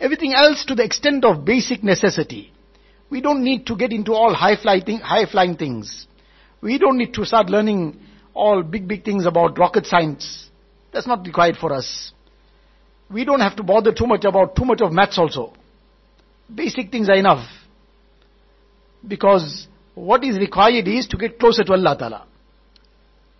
Everything 0.00 0.34
else 0.34 0.64
to 0.64 0.74
the 0.74 0.82
extent 0.82 1.24
of 1.24 1.44
basic 1.44 1.84
necessity. 1.84 2.52
We 3.10 3.20
don't 3.20 3.44
need 3.44 3.64
to 3.66 3.76
get 3.76 3.92
into 3.92 4.12
all 4.12 4.34
high 4.34 4.56
flying, 4.60 4.98
high 4.98 5.26
flying 5.30 5.56
things. 5.56 6.08
We 6.60 6.78
don't 6.78 6.98
need 6.98 7.14
to 7.14 7.24
start 7.24 7.48
learning 7.48 8.00
all 8.34 8.64
big, 8.64 8.88
big 8.88 9.04
things 9.04 9.26
about 9.26 9.56
rocket 9.56 9.86
science. 9.86 10.48
That's 10.92 11.06
not 11.06 11.24
required 11.24 11.58
for 11.60 11.72
us. 11.72 12.10
We 13.08 13.24
don't 13.24 13.40
have 13.40 13.54
to 13.56 13.62
bother 13.62 13.92
too 13.92 14.08
much 14.08 14.24
about 14.24 14.56
too 14.56 14.64
much 14.64 14.80
of 14.80 14.90
maths 14.90 15.16
also. 15.16 15.52
Basic 16.52 16.90
things 16.90 17.08
are 17.08 17.14
enough. 17.14 17.46
Because 19.06 19.68
what 19.94 20.24
is 20.24 20.38
required 20.38 20.88
is 20.88 21.06
to 21.08 21.16
get 21.16 21.38
closer 21.38 21.64
to 21.64 21.72
Allah 21.72 21.96
Ta'ala. 21.98 22.26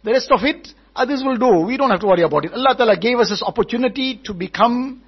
The 0.02 0.10
rest 0.12 0.30
of 0.30 0.42
it, 0.44 0.68
others 0.94 1.22
will 1.24 1.36
do. 1.36 1.66
We 1.66 1.76
don't 1.76 1.90
have 1.90 2.00
to 2.00 2.06
worry 2.06 2.22
about 2.22 2.44
it. 2.44 2.52
Allah 2.52 2.74
Ta'ala 2.76 2.96
gave 2.96 3.18
us 3.18 3.30
this 3.30 3.42
opportunity 3.42 4.20
to 4.24 4.34
become 4.34 5.02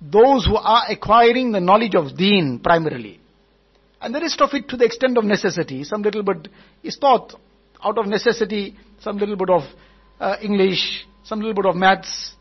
those 0.00 0.46
who 0.46 0.56
are 0.56 0.84
acquiring 0.88 1.52
the 1.52 1.60
knowledge 1.60 1.94
of 1.94 2.16
deen 2.16 2.60
primarily. 2.62 3.20
And 4.00 4.14
the 4.14 4.20
rest 4.20 4.40
of 4.40 4.50
it 4.52 4.68
to 4.68 4.76
the 4.76 4.84
extent 4.84 5.16
of 5.16 5.24
necessity. 5.24 5.84
Some 5.84 6.02
little 6.02 6.22
bit 6.22 6.48
is 6.82 6.96
taught 6.96 7.34
out 7.84 7.98
of 7.98 8.06
necessity, 8.06 8.76
some 9.00 9.18
little 9.18 9.36
bit 9.36 9.50
of 9.50 9.62
uh, 10.18 10.36
English, 10.42 11.06
some 11.24 11.40
little 11.40 11.54
bit 11.54 11.66
of 11.66 11.76
maths, 11.76 12.34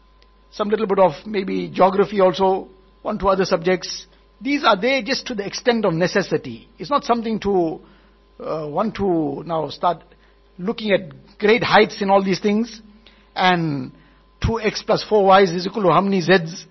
some 0.52 0.70
little 0.70 0.88
bit 0.88 1.00
of 1.00 1.12
maybe 1.26 1.70
geography 1.70 2.20
also, 2.20 2.70
one 3.02 3.18
to 3.20 3.28
other 3.28 3.46
subjects. 3.46 4.08
These 4.40 4.64
are 4.64 4.80
there 4.80 5.02
just 5.02 5.28
to 5.28 5.36
the 5.36 5.46
extent 5.46 5.86
of 5.86 5.94
necessity. 5.94 6.68
It's 6.80 6.90
not 6.90 7.04
something 7.04 7.40
to 7.42 7.82
uh, 8.42 8.68
want 8.68 8.96
to 8.96 9.44
now 9.46 9.70
start 9.70 10.04
looking 10.58 10.92
at 10.92 11.38
great 11.38 11.64
heights 11.64 12.02
in 12.02 12.10
all 12.10 12.24
these 12.24 12.40
things 12.40 12.82
and 13.36 13.92
2x 14.44 14.86
plus 14.86 15.06
4y 15.10 15.56
is 15.56 15.66
equal 15.66 15.84
to 15.84 15.90
how 15.90 16.02
many 16.02 16.22
z's, 16.22 16.66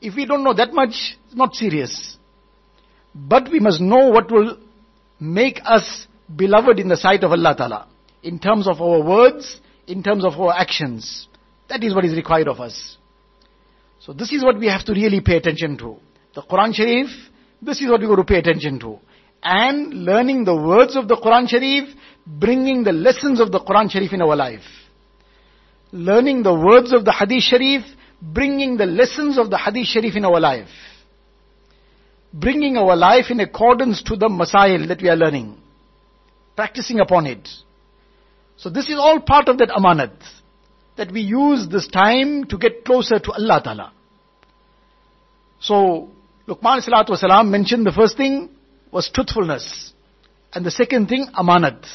if 0.00 0.16
we 0.16 0.24
don't 0.24 0.42
know 0.42 0.54
that 0.54 0.72
much, 0.72 1.16
it's 1.26 1.36
not 1.36 1.54
serious. 1.54 2.16
But 3.14 3.50
we 3.50 3.60
must 3.60 3.80
know 3.80 4.08
what 4.08 4.30
will 4.30 4.58
make 5.18 5.60
us 5.64 6.06
beloved 6.34 6.78
in 6.78 6.88
the 6.88 6.96
sight 6.96 7.22
of 7.22 7.32
Allah 7.32 7.54
Ta'ala. 7.56 7.88
In 8.22 8.38
terms 8.38 8.66
of 8.66 8.80
our 8.80 9.02
words, 9.02 9.60
in 9.86 10.02
terms 10.02 10.24
of 10.24 10.40
our 10.40 10.52
actions. 10.52 11.28
That 11.68 11.84
is 11.84 11.94
what 11.94 12.04
is 12.04 12.14
required 12.14 12.48
of 12.48 12.60
us. 12.60 12.96
So 13.98 14.12
this 14.12 14.32
is 14.32 14.42
what 14.42 14.58
we 14.58 14.66
have 14.68 14.84
to 14.86 14.92
really 14.92 15.20
pay 15.20 15.36
attention 15.36 15.76
to. 15.78 15.96
The 16.34 16.42
Quran 16.42 16.74
Sharif, 16.74 17.08
this 17.60 17.80
is 17.80 17.90
what 17.90 18.00
we 18.00 18.06
got 18.06 18.16
to 18.16 18.24
pay 18.24 18.38
attention 18.38 18.78
to 18.80 18.98
and 19.42 19.94
learning 20.04 20.44
the 20.44 20.54
words 20.54 20.96
of 20.96 21.08
the 21.08 21.16
Quran 21.16 21.48
Sharif, 21.48 21.88
bringing 22.26 22.84
the 22.84 22.92
lessons 22.92 23.40
of 23.40 23.50
the 23.52 23.60
Quran 23.60 23.90
Sharif 23.90 24.12
in 24.12 24.22
our 24.22 24.36
life. 24.36 24.64
Learning 25.92 26.42
the 26.42 26.54
words 26.54 26.92
of 26.92 27.04
the 27.04 27.12
Hadith 27.12 27.42
Sharif, 27.42 27.82
bringing 28.20 28.76
the 28.76 28.86
lessons 28.86 29.38
of 29.38 29.50
the 29.50 29.58
Hadith 29.58 29.86
Sharif 29.86 30.16
in 30.16 30.24
our 30.24 30.38
life. 30.38 30.68
Bringing 32.32 32.76
our 32.76 32.94
life 32.94 33.26
in 33.30 33.40
accordance 33.40 34.02
to 34.04 34.16
the 34.16 34.28
Masail 34.28 34.86
that 34.88 35.02
we 35.02 35.08
are 35.08 35.16
learning. 35.16 35.58
Practicing 36.54 37.00
upon 37.00 37.26
it. 37.26 37.48
So 38.56 38.68
this 38.68 38.88
is 38.88 38.96
all 38.96 39.20
part 39.20 39.48
of 39.48 39.58
that 39.58 39.70
amanat. 39.70 40.12
That 40.96 41.10
we 41.10 41.22
use 41.22 41.66
this 41.68 41.88
time 41.88 42.44
to 42.44 42.58
get 42.58 42.84
closer 42.84 43.18
to 43.18 43.32
Allah 43.32 43.60
Ta'ala. 43.64 43.92
So, 45.60 46.08
Luqman 46.46 46.86
Salatu 46.86 47.10
Wasalam 47.10 47.48
mentioned 47.48 47.86
the 47.86 47.92
first 47.92 48.16
thing, 48.16 48.50
was 48.92 49.10
truthfulness. 49.10 49.92
And 50.52 50.64
the 50.64 50.70
second 50.70 51.08
thing, 51.08 51.26
amanat. 51.36 51.86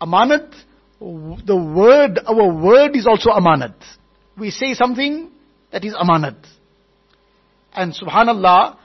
Amanat 0.00 0.52
the 1.00 1.56
word, 1.56 2.18
our 2.26 2.52
word 2.52 2.96
is 2.96 3.06
also 3.06 3.30
amanat. 3.30 3.74
We 4.38 4.50
say 4.50 4.74
something 4.74 5.30
that 5.70 5.84
is 5.84 5.94
amanat. 5.94 6.36
And 7.74 7.92
subhanallah, 7.92 8.76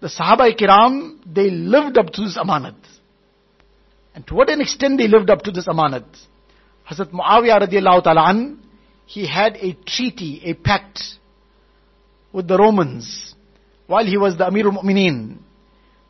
the 0.00 0.08
Sahaba 0.08 0.56
kiram, 0.58 1.18
they 1.26 1.50
lived 1.50 1.98
up 1.98 2.10
to 2.12 2.22
this 2.22 2.36
amanat. 2.38 2.76
And 4.14 4.26
to 4.26 4.34
what 4.34 4.48
an 4.48 4.60
extent 4.60 4.98
they 4.98 5.08
lived 5.08 5.30
up 5.30 5.42
to 5.42 5.50
this 5.50 5.66
amanat. 5.66 6.06
Hazrat 6.88 7.10
Muawiyah 7.10 7.68
radiallahu 7.68 8.04
ta'ala 8.04 8.56
he 9.06 9.26
had 9.26 9.56
a 9.56 9.76
treaty, 9.86 10.42
a 10.44 10.54
pact 10.54 11.00
with 12.32 12.48
the 12.48 12.56
Romans 12.56 13.34
while 13.86 14.04
he 14.04 14.16
was 14.16 14.36
the 14.38 14.44
Amirul 14.44 14.82
Mu'mineen 14.82 15.38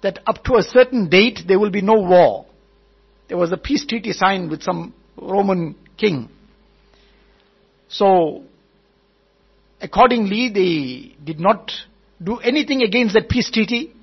that 0.05 0.21
up 0.27 0.45
to 0.45 0.57
a 0.57 0.63
certain 0.63 1.09
date 1.09 1.41
there 1.49 1.59
will 1.59 1.71
be 1.71 1.81
no 1.81 1.95
war. 1.95 2.47
There 3.29 3.39
was 3.39 3.51
a 3.53 3.57
peace 3.57 3.85
treaty 3.87 4.13
signed 4.13 4.51
with 4.51 4.63
some 4.63 4.93
Roman 5.17 5.75
king. 5.97 6.29
So, 7.89 8.43
accordingly, 9.81 10.51
they 10.51 11.17
did 11.25 11.41
not 11.41 11.73
do 12.23 12.37
anything 12.37 12.83
against 12.83 13.15
that 13.15 13.31
peace 13.31 13.51
treaty. 13.51 13.95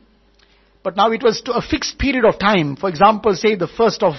But 0.84 0.96
now 0.98 1.12
it 1.12 1.22
was 1.22 1.40
to 1.42 1.54
a 1.54 1.62
fixed 1.62 2.00
period 2.00 2.26
of 2.26 2.40
time. 2.40 2.76
For 2.76 2.90
example, 2.90 3.36
say 3.36 3.56
the 3.56 3.68
first 3.68 4.02
of 4.02 4.16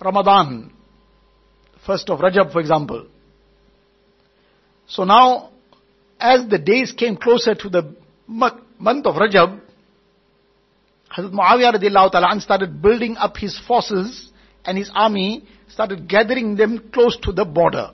Ramadan, 0.00 0.72
first 1.86 2.08
of 2.08 2.20
Rajab, 2.20 2.52
for 2.52 2.60
example. 2.60 3.06
So 4.86 5.04
now, 5.04 5.50
as 6.18 6.48
the 6.48 6.58
days 6.58 6.92
came 6.92 7.18
closer 7.18 7.54
to 7.54 7.68
the 7.68 7.94
month 8.26 9.04
of 9.04 9.16
Rajab, 9.16 9.60
Hazrat 11.16 11.32
Muawiyah 11.32 11.74
radiallahu 11.74 12.12
ta'ala 12.12 12.40
started 12.40 12.82
building 12.82 13.16
up 13.16 13.36
his 13.36 13.58
forces 13.68 14.30
and 14.64 14.76
his 14.76 14.90
army 14.94 15.46
started 15.68 16.08
gathering 16.08 16.56
them 16.56 16.90
close 16.92 17.16
to 17.18 17.32
the 17.32 17.44
border. 17.44 17.90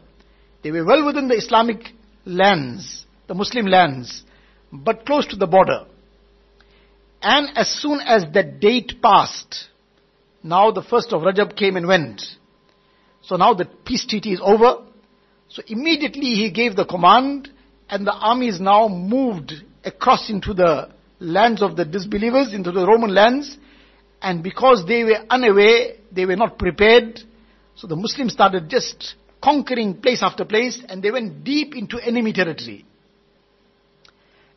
They 0.62 0.70
were 0.70 0.84
well 0.84 1.04
within 1.04 1.28
the 1.28 1.34
Islamic 1.36 1.92
lands, 2.24 3.04
the 3.26 3.34
Muslim 3.34 3.66
lands, 3.66 4.24
but 4.72 5.04
close 5.04 5.26
to 5.28 5.36
the 5.36 5.46
border. 5.46 5.86
And 7.22 7.56
as 7.56 7.68
soon 7.68 8.00
as 8.00 8.24
that 8.32 8.60
date 8.60 9.02
passed, 9.02 9.68
now 10.42 10.70
the 10.70 10.82
first 10.82 11.12
of 11.12 11.20
Rajab 11.22 11.56
came 11.56 11.76
and 11.76 11.86
went. 11.86 12.22
So 13.22 13.36
now 13.36 13.52
the 13.52 13.66
peace 13.66 14.06
treaty 14.06 14.32
is 14.32 14.40
over. 14.42 14.86
So 15.48 15.62
immediately 15.66 16.34
he 16.34 16.50
gave 16.50 16.76
the 16.76 16.86
command 16.86 17.50
and 17.90 18.06
the 18.06 18.14
armies 18.14 18.60
now 18.60 18.88
moved 18.88 19.52
across 19.84 20.30
into 20.30 20.54
the 20.54 20.90
lands 21.20 21.62
of 21.62 21.76
the 21.76 21.84
disbelievers, 21.84 22.52
into 22.52 22.72
the 22.72 22.86
Roman 22.86 23.14
lands. 23.14 23.56
And 24.20 24.42
because 24.42 24.84
they 24.86 25.04
were 25.04 25.24
unaware, 25.30 25.92
they 26.12 26.26
were 26.26 26.36
not 26.36 26.58
prepared, 26.58 27.20
so 27.76 27.86
the 27.86 27.96
Muslims 27.96 28.32
started 28.32 28.68
just 28.68 29.14
conquering 29.42 29.94
place 29.94 30.22
after 30.22 30.44
place 30.44 30.82
and 30.88 31.02
they 31.02 31.10
went 31.10 31.44
deep 31.44 31.74
into 31.74 31.98
enemy 31.98 32.32
territory. 32.32 32.84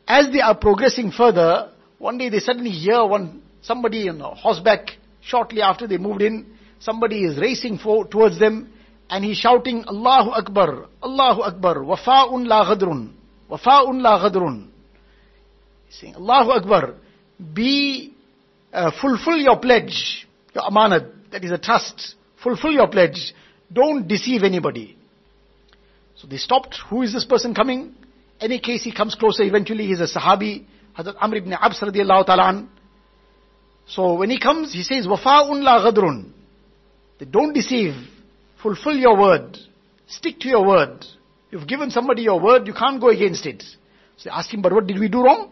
As 0.06 0.30
they 0.30 0.40
are 0.40 0.54
progressing 0.54 1.10
further, 1.10 1.70
one 1.98 2.18
day 2.18 2.28
they 2.28 2.40
suddenly 2.40 2.70
hear 2.70 3.06
one, 3.06 3.42
somebody 3.62 4.08
on 4.10 4.20
horseback, 4.20 4.90
shortly 5.22 5.62
after 5.62 5.86
they 5.86 5.96
moved 5.96 6.20
in, 6.20 6.54
somebody 6.80 7.24
is 7.24 7.38
racing 7.38 7.78
for, 7.78 8.06
towards 8.06 8.38
them 8.38 8.70
and 9.08 9.24
he's 9.24 9.38
shouting, 9.38 9.84
Allahu 9.86 10.30
Akbar, 10.30 10.86
Allahu 11.02 11.42
Akbar, 11.42 11.76
wafa'un 11.76 12.46
la 12.46 12.74
ghadrun, 12.74 13.12
wafa'un 13.50 14.02
la 14.02 14.28
ghadrun. 14.28 14.68
Saying, 16.00 16.14
Allahu 16.16 16.50
Akbar, 16.50 16.94
be, 17.52 18.12
uh, 18.72 18.90
fulfill 19.00 19.38
your 19.38 19.58
pledge, 19.58 20.26
your 20.54 20.64
amanat, 20.64 21.10
that 21.30 21.44
is 21.44 21.50
a 21.50 21.58
trust. 21.58 22.14
Fulfill 22.42 22.72
your 22.72 22.88
pledge. 22.88 23.34
Don't 23.72 24.06
deceive 24.06 24.42
anybody. 24.42 24.96
So 26.16 26.28
they 26.28 26.36
stopped. 26.36 26.76
Who 26.90 27.02
is 27.02 27.12
this 27.12 27.24
person 27.24 27.54
coming? 27.54 27.94
Any 28.40 28.60
case, 28.60 28.84
he 28.84 28.92
comes 28.92 29.14
closer. 29.14 29.42
Eventually, 29.42 29.86
he's 29.86 30.00
a 30.00 30.06
Sahabi, 30.06 30.64
Hazrat 30.96 31.16
Amr 31.20 31.36
ibn 31.36 31.52
Abs 31.52 31.80
radiallahu 31.80 32.26
ta'ala 32.26 32.68
So 33.86 34.14
when 34.14 34.30
he 34.30 34.38
comes, 34.38 34.72
he 34.72 34.82
says, 34.82 35.06
Wafa'un 35.06 35.62
la 35.62 35.90
ghadrun. 35.90 36.30
They 37.18 37.26
don't 37.26 37.52
deceive. 37.52 37.94
Fulfill 38.62 38.96
your 38.96 39.18
word. 39.18 39.58
Stick 40.06 40.40
to 40.40 40.48
your 40.48 40.66
word. 40.66 41.04
You've 41.50 41.66
given 41.66 41.90
somebody 41.90 42.22
your 42.22 42.40
word, 42.40 42.66
you 42.66 42.74
can't 42.74 43.00
go 43.00 43.08
against 43.08 43.46
it. 43.46 43.62
So 44.16 44.24
they 44.24 44.30
ask 44.30 44.52
him, 44.52 44.62
but 44.62 44.72
what 44.72 44.86
did 44.86 44.98
we 44.98 45.08
do 45.08 45.22
wrong? 45.22 45.50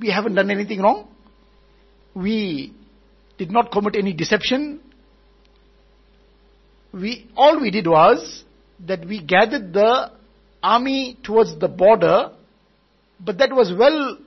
We 0.00 0.10
haven't 0.10 0.34
done 0.34 0.50
anything 0.50 0.80
wrong. 0.80 1.08
We 2.14 2.74
did 3.38 3.50
not 3.50 3.70
commit 3.70 3.96
any 3.96 4.12
deception 4.12 4.80
we, 6.92 7.28
all 7.36 7.60
we 7.60 7.70
did 7.70 7.86
was 7.86 8.44
that 8.86 9.06
we 9.06 9.22
gathered 9.22 9.72
the 9.72 10.10
army 10.62 11.18
towards 11.22 11.58
the 11.58 11.68
border, 11.68 12.30
but 13.18 13.38
that 13.38 13.52
was 13.52 13.72
well 13.76 14.18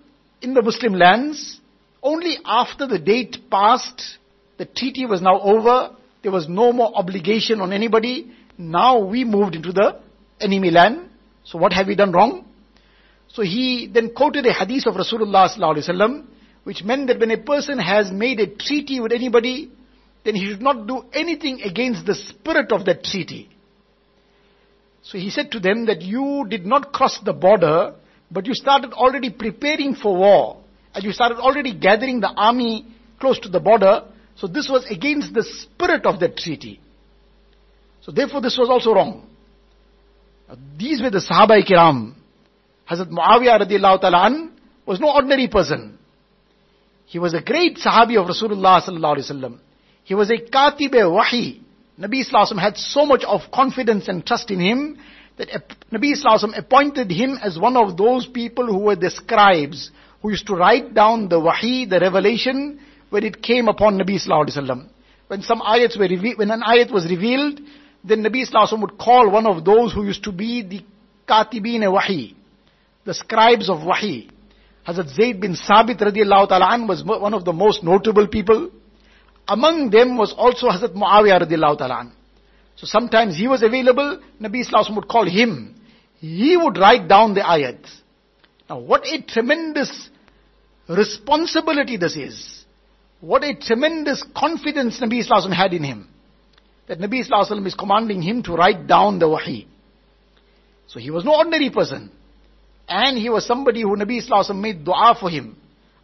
in 0.41 0.53
the 0.53 0.61
Muslim 0.61 0.93
lands. 0.93 1.59
Only 2.01 2.37
after 2.45 2.87
the 2.87 2.99
date 2.99 3.37
passed, 3.49 4.17
the 4.57 4.65
treaty 4.65 5.05
was 5.05 5.21
now 5.21 5.39
over, 5.41 5.95
there 6.21 6.31
was 6.31 6.47
no 6.47 6.71
more 6.71 6.91
obligation 6.95 7.59
on 7.59 7.73
anybody. 7.73 8.31
Now 8.57 8.99
we 8.99 9.23
moved 9.23 9.55
into 9.55 9.71
the 9.71 9.99
enemy 10.39 10.71
land. 10.71 11.09
So 11.43 11.57
what 11.57 11.73
have 11.73 11.87
we 11.87 11.95
done 11.95 12.11
wrong? 12.11 12.45
So 13.33 13.41
he 13.41 13.89
then 13.91 14.13
quoted 14.13 14.45
a 14.45 14.53
hadith 14.53 14.85
of 14.85 14.95
Rasulullah 14.95 15.49
sallallahu 15.49 16.27
which 16.63 16.83
meant 16.83 17.07
that 17.07 17.19
when 17.19 17.31
a 17.31 17.37
person 17.37 17.79
has 17.79 18.11
made 18.11 18.39
a 18.39 18.47
treaty 18.47 18.99
with 18.99 19.11
anybody, 19.11 19.71
then 20.23 20.35
he 20.35 20.47
should 20.47 20.61
not 20.61 20.87
do 20.87 21.03
anything 21.11 21.61
against 21.61 22.05
the 22.05 22.15
spirit 22.15 22.71
of 22.71 22.85
that 22.85 23.03
treaty. 23.03 23.49
So 25.01 25.17
he 25.17 25.29
said 25.29 25.51
to 25.51 25.59
them 25.59 25.87
that 25.87 26.01
you 26.01 26.45
did 26.49 26.65
not 26.65 26.93
cross 26.93 27.19
the 27.25 27.33
border, 27.33 27.95
but 28.31 28.45
you 28.45 28.53
started 28.53 28.93
already 28.93 29.29
preparing 29.29 29.95
for 29.95 30.15
war. 30.15 30.63
And 30.93 31.03
you 31.03 31.11
started 31.11 31.39
already 31.39 31.77
gathering 31.77 32.21
the 32.21 32.29
army 32.29 32.85
close 33.19 33.39
to 33.39 33.49
the 33.49 33.59
border. 33.59 34.05
So 34.35 34.47
this 34.47 34.69
was 34.69 34.85
against 34.89 35.33
the 35.33 35.43
spirit 35.43 36.05
of 36.05 36.19
that 36.21 36.37
treaty. 36.37 36.79
So 38.01 38.11
therefore 38.11 38.41
this 38.41 38.57
was 38.57 38.69
also 38.69 38.93
wrong. 38.93 39.27
Now, 40.47 40.55
these 40.77 41.01
were 41.01 41.09
the 41.09 41.19
Sahaba 41.19 41.61
Kiram. 41.67 42.15
Hazrat 42.89 43.09
Muawiyah 43.09 43.61
radiallahu 43.61 44.01
ta'ala 44.01 44.49
was 44.85 44.99
no 44.99 45.13
ordinary 45.13 45.47
person. 45.47 45.97
He 47.05 47.19
was 47.19 47.33
a 47.33 47.41
great 47.41 47.77
Sahabi 47.77 48.17
of 48.19 48.27
Rasulullah 48.27 48.81
sallallahu 48.81 49.17
alaihi 49.17 49.31
wasallam. 49.31 49.59
He 50.03 50.15
was 50.15 50.29
a 50.29 50.37
katib 50.37 50.93
wahi. 50.93 51.61
Nabi 51.99 52.23
Wasallam 52.25 52.59
had 52.59 52.77
so 52.77 53.05
much 53.05 53.23
of 53.23 53.41
confidence 53.53 54.07
and 54.07 54.25
trust 54.25 54.49
in 54.49 54.59
him 54.59 54.97
that 55.37 55.47
Nabi 55.91 56.13
Wasallam 56.13 56.57
appointed 56.57 57.11
him 57.11 57.37
as 57.41 57.57
one 57.59 57.77
of 57.77 57.97
those 57.97 58.25
people 58.25 58.65
who 58.65 58.79
were 58.79 58.95
the 58.95 59.11
scribes, 59.11 59.91
who 60.21 60.31
used 60.31 60.47
to 60.47 60.55
write 60.55 60.93
down 60.93 61.29
the 61.29 61.39
wahi, 61.39 61.85
the 61.85 61.99
revelation, 61.99 62.79
when 63.11 63.23
it 63.23 63.43
came 63.43 63.67
upon 63.67 63.99
Nabi 63.99 64.19
Wasallam. 64.27 64.89
When 65.27 65.43
some 65.43 65.61
ayats 65.61 65.97
were 65.97 66.07
revealed, 66.07 66.39
when 66.39 66.51
an 66.51 66.61
ayat 66.61 66.91
was 66.91 67.07
revealed, 67.09 67.59
then 68.03 68.23
Nabi 68.23 68.43
Wasallam 68.47 68.81
would 68.81 68.97
call 68.97 69.29
one 69.29 69.45
of 69.45 69.63
those 69.63 69.93
who 69.93 70.03
used 70.03 70.23
to 70.23 70.31
be 70.31 70.63
the 70.63 70.81
katibin 71.29 71.89
wahi, 71.91 72.35
the 73.05 73.13
scribes 73.13 73.69
of 73.69 73.79
wahi. 73.79 74.29
Hazrat 74.87 75.09
Zayd 75.15 75.39
bin 75.39 75.55
Sabit 75.55 75.99
radiallahu 75.99 76.49
ta'ala 76.49 76.85
was 76.85 77.03
one 77.03 77.33
of 77.33 77.45
the 77.45 77.53
most 77.53 77.83
notable 77.83 78.27
people. 78.27 78.69
Among 79.47 79.89
them 79.89 80.17
was 80.17 80.33
also 80.37 80.67
Hazrat 80.67 80.93
Muawiyah 80.93 81.47
radiallahu 81.47 81.77
ta'ala 81.77 82.11
So 82.75 82.87
sometimes 82.87 83.37
he 83.37 83.47
was 83.47 83.63
available, 83.63 84.19
Nabi 84.41 84.61
Islam 84.61 84.95
would 84.95 85.07
call 85.07 85.25
him. 85.25 85.75
He 86.19 86.57
would 86.57 86.77
write 86.77 87.07
down 87.07 87.33
the 87.33 87.41
ayat. 87.41 87.85
Now 88.69 88.79
what 88.79 89.05
a 89.05 89.21
tremendous 89.21 90.09
responsibility 90.87 91.97
this 91.97 92.15
is. 92.15 92.63
What 93.19 93.43
a 93.43 93.55
tremendous 93.55 94.23
confidence 94.35 94.99
Nabi 94.99 95.21
Islam 95.21 95.51
had 95.51 95.73
in 95.73 95.83
him. 95.83 96.07
That 96.87 96.99
Nabi 96.99 97.21
Islam 97.21 97.65
is 97.65 97.73
commanding 97.73 98.21
him 98.21 98.43
to 98.43 98.53
write 98.53 98.85
down 98.85 99.19
the 99.19 99.29
wahi. 99.29 99.67
So 100.87 100.99
he 100.99 101.09
was 101.09 101.23
no 101.23 101.35
ordinary 101.35 101.69
person. 101.69 102.11
And 102.87 103.17
he 103.17 103.29
was 103.29 103.45
somebody 103.45 103.81
who 103.81 103.95
Nabi 103.95 104.19
Islam 104.19 104.61
made 104.61 104.83
dua 104.83 105.15
for 105.19 105.29
him. 105.29 105.55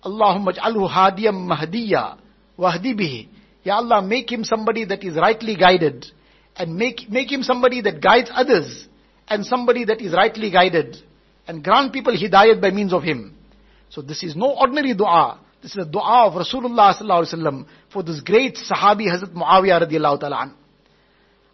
Allahumma 0.03 0.57
ja'alhu 0.57 0.89
hadiyam 0.89 1.47
mahdiyya. 1.49 2.17
Wahdi 2.57 2.93
bihi. 2.97 3.27
Ya 3.63 3.75
Allah, 3.75 4.01
make 4.01 4.31
him 4.31 4.43
somebody 4.43 4.85
that 4.85 5.03
is 5.03 5.15
rightly 5.15 5.55
guided. 5.55 6.05
And 6.55 6.75
make, 6.75 7.09
make 7.09 7.31
him 7.31 7.43
somebody 7.43 7.81
that 7.81 8.01
guides 8.01 8.29
others. 8.33 8.87
And 9.27 9.45
somebody 9.45 9.85
that 9.85 10.01
is 10.01 10.13
rightly 10.13 10.51
guided. 10.51 10.97
And 11.47 11.63
grant 11.63 11.93
people 11.93 12.15
hidayat 12.15 12.61
by 12.61 12.71
means 12.71 12.93
of 12.93 13.03
him. 13.03 13.35
So 13.89 14.01
this 14.01 14.23
is 14.23 14.35
no 14.35 14.55
ordinary 14.55 14.93
dua. 14.93 15.39
This 15.61 15.71
is 15.71 15.87
a 15.87 15.89
dua 15.89 16.27
of 16.27 16.33
Rasulullah 16.33 16.95
sallallahu 16.95 17.25
alaihi 17.25 17.33
wasallam 17.33 17.65
for 17.91 18.03
this 18.03 18.21
great 18.21 18.55
Sahabi 18.55 19.07
Hazrat 19.11 19.33
Muawiyah 19.33 19.89
radiallahu 19.89 20.19
ta'ala 20.21 20.53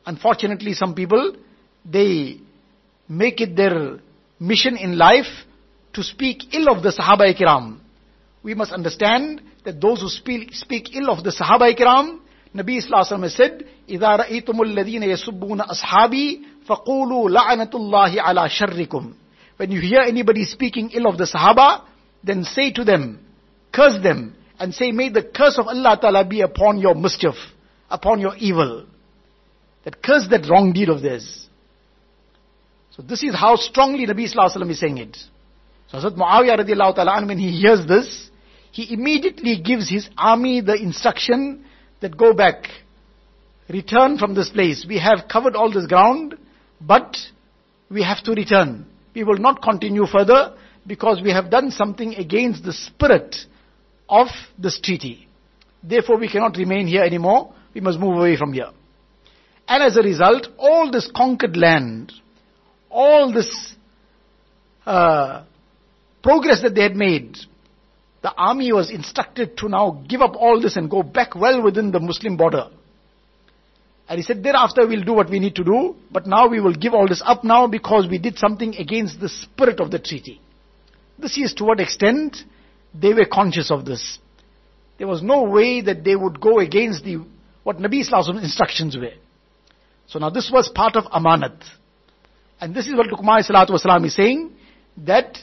Unfortunately, 0.06 0.74
some 0.74 0.94
people, 0.94 1.36
they 1.84 2.38
make 3.10 3.42
it 3.42 3.56
their 3.56 4.00
mission 4.40 4.78
in 4.78 4.98
life 4.98 5.28
to 5.94 6.04
speak 6.04 6.54
ill 6.54 6.70
of 6.70 6.84
the 6.84 6.90
Sahaba 6.90 7.34
Kiram. 7.36 7.80
We 8.44 8.54
must 8.54 8.72
understand 8.72 9.42
that 9.64 9.82
those 9.82 10.02
who 10.02 10.10
speak, 10.10 10.54
speak 10.54 10.96
ill 10.96 11.10
of 11.10 11.24
the 11.24 11.32
Sahaba 11.32 11.76
Kiram, 11.78 12.20
Nabi 12.54 12.82
Sallallahu 12.82 13.24
has 13.24 13.36
said, 13.36 13.66
إِذَا 13.90 14.20
رَأَيْتُمُ 14.20 14.60
الَّذِينَ 14.62 15.04
يَسُبُّونَ 15.04 15.62
أَصْحَابِي 15.62 16.42
فَقُولُوا 16.68 17.30
لَعَنَةُ 17.30 17.70
اللَّهِ 17.70 18.20
عَلَى 18.20 18.50
شَرِّكُمْ 18.50 19.14
When 19.58 19.72
you 19.72 19.82
hear 19.82 20.02
anybody 20.02 20.46
speaking 20.46 20.92
ill 20.94 21.08
of 21.08 21.18
the 21.18 21.26
Sahaba, 21.26 21.82
then 22.24 22.44
say 22.44 22.72
to 22.72 22.84
them, 22.84 23.20
curse 23.74 24.02
them, 24.02 24.36
and 24.58 24.74
say, 24.74 24.92
may 24.92 25.10
the 25.10 25.24
curse 25.24 25.58
of 25.58 25.68
Allah 25.68 25.98
Ta'ala 26.00 26.26
be 26.26 26.42
upon 26.42 26.80
your 26.80 26.96
mischief, 26.96 27.36
upon 27.90 28.22
your 28.22 28.36
evil. 28.38 28.86
That 29.84 30.02
curse 30.02 30.28
that 30.32 30.50
wrong 30.50 30.74
deed 30.74 30.90
of 30.90 31.02
theirs. 31.02 31.45
So 32.96 33.04
this 33.04 33.24
is 33.24 33.36
how 33.36 33.58
strongly 33.58 34.06
Nabi 34.06 34.32
Sallallahu 34.32 34.56
Alaihi 34.56 34.72
is 34.72 34.80
saying 34.80 34.98
it. 35.00 35.18
So 35.88 35.98
Hazrat 35.98 36.16
Muawiyah 36.16 36.60
radiallahu 36.60 36.96
ta'ala 36.96 37.26
when 37.26 37.38
he 37.38 37.52
hears 37.52 37.86
this, 37.86 38.30
he 38.72 38.94
immediately 38.94 39.62
gives 39.62 39.90
his 39.90 40.10
army 40.18 40.62
the 40.62 40.76
instruction 40.76 41.66
that 42.00 42.16
go 42.18 42.34
back, 42.34 42.68
return 43.70 44.18
from 44.18 44.34
this 44.34 44.50
place. 44.50 44.86
We 44.88 45.00
have 45.00 45.28
covered 45.30 45.56
all 45.56 45.72
this 45.72 45.88
ground, 45.88 46.36
but 46.80 47.18
we 47.90 48.02
have 48.04 48.24
to 48.24 48.32
return. 48.32 48.86
We 49.14 49.24
will 49.24 49.38
not 49.38 49.62
continue 49.62 50.06
further 50.06 50.56
because 50.88 51.22
we 51.22 51.32
have 51.32 51.50
done 51.50 51.72
something 51.72 52.16
against 52.16 52.64
the 52.64 52.74
spirit 52.74 53.36
of 54.08 54.28
this 54.58 54.80
treaty. 54.80 55.28
Therefore 55.84 56.18
we 56.18 56.30
cannot 56.30 56.58
remain 56.58 56.88
here 56.88 57.04
anymore. 57.04 57.54
We 57.74 57.82
must 57.82 58.00
move 58.00 58.18
away 58.18 58.38
from 58.38 58.54
here. 58.54 58.72
And 59.68 59.84
as 59.84 59.98
a 59.98 60.02
result, 60.02 60.48
all 60.58 60.92
this 60.92 61.10
conquered 61.14 61.58
land, 61.58 62.14
all 62.96 63.34
this 63.34 63.76
uh, 64.86 65.44
progress 66.24 66.62
that 66.62 66.74
they 66.74 66.84
had 66.84 66.96
made, 66.96 67.38
the 68.24 68.34
army 68.34 68.72
was 68.72 68.90
instructed 68.90 69.58
to 69.58 69.70
now 69.70 70.04
give 70.08 70.22
up 70.22 70.36
all 70.36 70.62
this 70.62 70.78
and 70.78 70.90
go 70.90 71.04
back 71.04 71.36
well 71.36 71.62
within 71.62 71.92
the 71.92 72.00
Muslim 72.00 72.38
border. 72.38 72.70
And 74.08 74.18
he 74.18 74.24
said, 74.24 74.42
thereafter 74.44 74.88
we'll 74.88 75.04
do 75.04 75.14
what 75.14 75.30
we 75.30 75.40
need 75.40 75.56
to 75.56 75.64
do, 75.64 75.96
but 76.12 76.26
now 76.26 76.48
we 76.48 76.60
will 76.60 76.74
give 76.74 76.94
all 76.94 77.08
this 77.08 77.22
up 77.26 77.44
now 77.44 77.68
because 77.68 78.08
we 78.10 78.18
did 78.18 78.38
something 78.38 78.76
against 78.76 79.20
the 79.20 79.30
spirit 79.30 79.80
of 79.80 79.92
the 79.92 80.00
treaty. 80.00 80.40
This 81.18 81.38
is 81.38 81.54
to 81.56 81.66
what 81.66 81.80
extent 81.80 82.38
they 82.94 83.14
were 83.14 83.26
conscious 83.26 83.72
of 83.72 83.86
this. 83.86 84.20
There 84.98 85.08
was 85.08 85.22
no 85.22 85.44
way 85.44 85.82
that 85.82 86.04
they 86.04 86.16
would 86.16 86.40
go 86.40 86.60
against 86.60 87.04
the, 87.04 87.26
what 87.64 87.78
Nabi 87.78 88.08
Sallallahu 88.08 88.42
instructions 88.44 88.96
were. 88.96 89.14
So 90.08 90.20
now 90.20 90.30
this 90.30 90.50
was 90.54 90.70
part 90.70 90.96
of 90.96 91.06
amanat. 91.06 91.64
And 92.66 92.74
this 92.74 92.88
is 92.88 92.96
what 92.96 93.06
Luqman 93.06 93.48
Salatu 93.48 93.70
Wasalam 93.70 94.08
is 94.08 94.16
saying, 94.16 94.52
that 95.06 95.38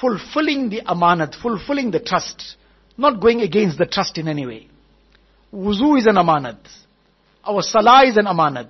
fulfilling 0.00 0.68
the 0.68 0.80
amanat, 0.80 1.40
fulfilling 1.40 1.92
the 1.92 2.00
trust, 2.00 2.56
not 2.96 3.20
going 3.20 3.40
against 3.40 3.78
the 3.78 3.86
trust 3.86 4.18
in 4.18 4.26
any 4.26 4.44
way. 4.44 4.66
Wuzu 5.54 5.96
is 5.96 6.08
an 6.08 6.16
amanat. 6.16 6.58
Our 7.44 7.62
salah 7.62 8.04
is 8.04 8.16
an 8.16 8.24
amanat. 8.24 8.68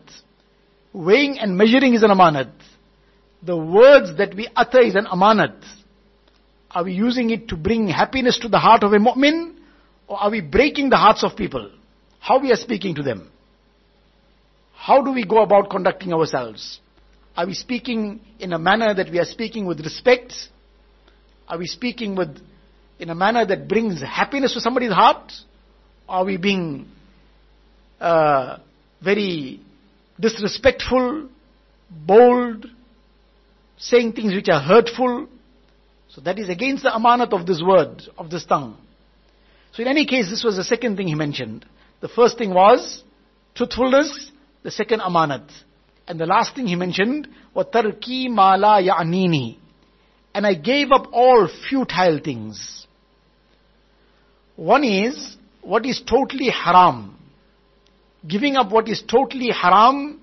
Weighing 0.93 1.39
and 1.39 1.57
measuring 1.57 1.95
is 1.95 2.03
an 2.03 2.11
amanat. 2.11 2.53
The 3.43 3.57
words 3.57 4.15
that 4.19 4.35
we 4.35 4.47
utter 4.55 4.83
is 4.83 4.95
an 4.95 5.07
amanat. 5.07 5.57
Are 6.71 6.85
we 6.85 6.93
using 6.93 7.31
it 7.31 7.49
to 7.49 7.57
bring 7.57 7.89
happiness 7.89 8.39
to 8.41 8.49
the 8.49 8.59
heart 8.59 8.83
of 8.83 8.93
a 8.93 8.99
mu'min? 8.99 9.55
Or 10.07 10.19
are 10.19 10.31
we 10.31 10.43
breaking 10.43 10.91
the 10.91 10.99
hearts 10.99 11.25
of 11.25 11.35
people? 11.35 11.71
How 12.21 12.41
we 12.41 12.53
are 12.53 12.57
speaking 12.57 12.95
to 12.97 13.03
them? 13.03 13.31
How 14.75 15.01
do 15.01 15.13
we 15.13 15.25
go 15.25 15.43
about 15.43 15.71
conducting 15.71 16.13
ourselves? 16.13 16.81
Are 17.39 17.47
we 17.47 17.55
speaking 17.55 18.19
in 18.41 18.53
a 18.53 18.59
manner 18.59 18.93
that 18.93 19.13
we 19.13 19.21
are 19.21 19.25
speaking 19.25 19.65
with 19.65 19.79
respect? 19.79 20.35
Are 21.47 21.57
we 21.57 21.69
speaking 21.69 22.17
with, 22.17 22.37
in 22.99 23.11
a 23.11 23.15
manner 23.15 23.47
that 23.47 23.69
brings 23.69 24.03
happiness 24.03 24.55
to 24.55 24.61
somebody's 24.61 24.91
heart? 24.91 25.33
Are 26.09 26.25
we 26.25 26.37
being 26.37 26.89
uh, 28.01 28.59
very 29.01 29.61
disrespectful, 30.19 31.29
bold, 31.89 32.67
saying 33.77 34.15
things 34.15 34.35
which 34.35 34.49
are 34.49 34.61
hurtful? 34.61 35.29
So 36.09 36.21
that 36.23 36.41
is 36.41 36.49
against 36.49 36.83
the 36.83 36.91
amanat 36.91 37.33
of 37.33 37.47
this 37.47 37.63
word, 37.63 38.03
of 38.19 38.31
this 38.31 38.47
tongue. 38.47 38.77
So 39.75 39.83
in 39.83 39.87
any 39.87 40.07
case, 40.07 40.29
this 40.29 40.43
was 40.43 40.57
the 40.57 40.65
second 40.65 40.97
thing 40.97 41.07
he 41.07 41.15
mentioned. 41.15 41.65
The 42.01 42.09
first 42.09 42.37
thing 42.37 42.53
was 42.53 43.05
truthfulness, 43.55 44.33
the 44.65 44.73
second 44.73 45.03
amanat. 45.03 45.49
And 46.08 46.20
the 46.20 46.26
last 46.26 46.56
thing 46.56 46.68
he 46.68 46.76
mentioned, 46.76 47.28
وَتَرْكِي 47.56 48.30
مَا 48.30 48.58
لَا 48.58 48.90
يَعْنِينِي 48.90 49.58
And 50.34 50.46
I 50.46 50.54
gave 50.54 50.92
up 50.92 51.08
all 51.14 51.48
futile 51.70 52.20
things. 52.24 52.88
One 54.56 54.84
is, 54.84 55.38
what 55.62 55.86
is 55.86 56.02
totally 56.06 56.50
haram. 56.50 57.18
Giving 58.28 58.56
up 58.56 58.72
what 58.72 58.88
is 58.88 59.02
totally 59.02 59.50
haram, 59.50 60.22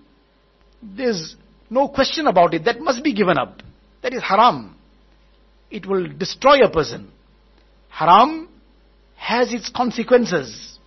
there's 0.83 1.37
no 1.69 1.89
question 1.89 2.27
about 2.27 2.55
it. 2.55 2.65
That 2.65 2.81
must 2.81 3.03
be 3.03 3.13
given 3.13 3.39
up. 3.39 3.63
That 4.03 4.15
is 4.15 4.23
haram 4.23 4.77
it 5.71 5.87
will 5.87 6.07
destroy 6.09 6.63
a 6.65 6.71
person. 6.71 7.11
Haram 7.89 8.49
has 9.17 9.53
its 9.53 9.71
consequences. 9.71 10.79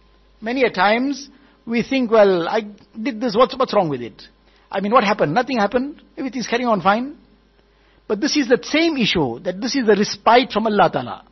Many 0.41 0.63
a 0.63 0.69
times 0.69 1.29
we 1.65 1.84
think, 1.84 2.12
well, 2.12 2.47
I 2.47 2.62
did 3.01 3.21
this, 3.21 3.36
what's, 3.36 3.58
what's 3.58 3.73
wrong 3.73 3.89
with 3.89 4.01
it? 4.01 4.21
I 4.70 4.81
mean, 4.81 4.92
what 4.92 5.04
happened? 5.04 5.35
Nothing 5.35 5.59
happened. 5.59 6.02
Everything's 6.16 6.46
carrying 6.46 6.68
on 6.68 6.81
fine. 6.81 7.16
But 8.07 8.20
this 8.20 8.37
is 8.37 8.48
the 8.48 8.59
same 8.62 8.96
issue, 8.96 9.38
that 9.40 9.61
this 9.61 9.76
is 9.76 9.87
the 9.87 9.94
respite 9.94 10.52
from 10.52 10.66
Allah 10.66 10.90
Ta'ala. 10.90 11.24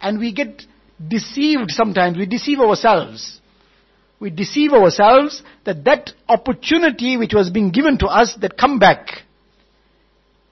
And 0.00 0.18
we 0.18 0.32
get 0.32 0.62
deceived 1.04 1.70
sometimes, 1.70 2.16
we 2.16 2.26
deceive 2.26 2.60
ourselves. 2.60 3.40
We 4.18 4.30
deceive 4.30 4.72
ourselves 4.72 5.42
that 5.64 5.84
that 5.84 6.12
opportunity 6.28 7.16
which 7.16 7.34
was 7.34 7.50
being 7.50 7.70
given 7.70 7.98
to 7.98 8.06
us, 8.06 8.34
that 8.40 8.56
come 8.56 8.78
back, 8.78 9.08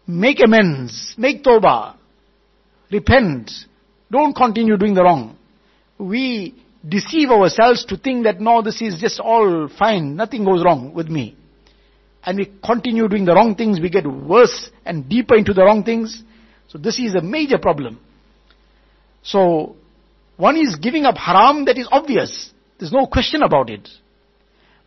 make 0.07 0.40
amends, 0.44 1.14
make 1.16 1.42
tawbah, 1.42 1.96
repent. 2.90 3.50
Don't 4.11 4.35
continue 4.35 4.77
doing 4.77 4.94
the 4.94 5.03
wrong. 5.03 5.38
We 5.98 6.55
deceive 6.87 7.31
ourselves 7.31 7.87
to 7.87 7.96
think 7.96 8.24
that 8.24 8.40
no, 8.40 8.61
this 8.61 8.83
is 8.83 9.00
just 9.00 9.18
all 9.18 9.68
fine, 9.68 10.16
nothing 10.16 10.44
goes 10.44 10.62
wrong 10.62 10.92
with 10.92 11.09
me. 11.09 11.37
And 12.24 12.38
we 12.38 12.52
continue 12.64 13.06
doing 13.08 13.24
the 13.24 13.34
wrong 13.34 13.54
things, 13.54 13.80
we 13.80 13.90
get 13.90 14.06
worse 14.06 14.70
and 14.84 15.08
deeper 15.08 15.34
into 15.34 15.52
the 15.52 15.62
wrong 15.62 15.84
things. 15.84 16.22
So 16.68 16.78
this 16.78 16.98
is 16.98 17.14
a 17.14 17.20
major 17.20 17.58
problem. 17.58 18.00
So, 19.22 19.76
one 20.37 20.56
is 20.56 20.76
giving 20.76 21.04
up 21.04 21.16
haram 21.16 21.66
that 21.66 21.78
is 21.78 21.88
obvious. 21.90 22.50
There's 22.78 22.92
no 22.92 23.06
question 23.06 23.42
about 23.42 23.70
it. 23.70 23.88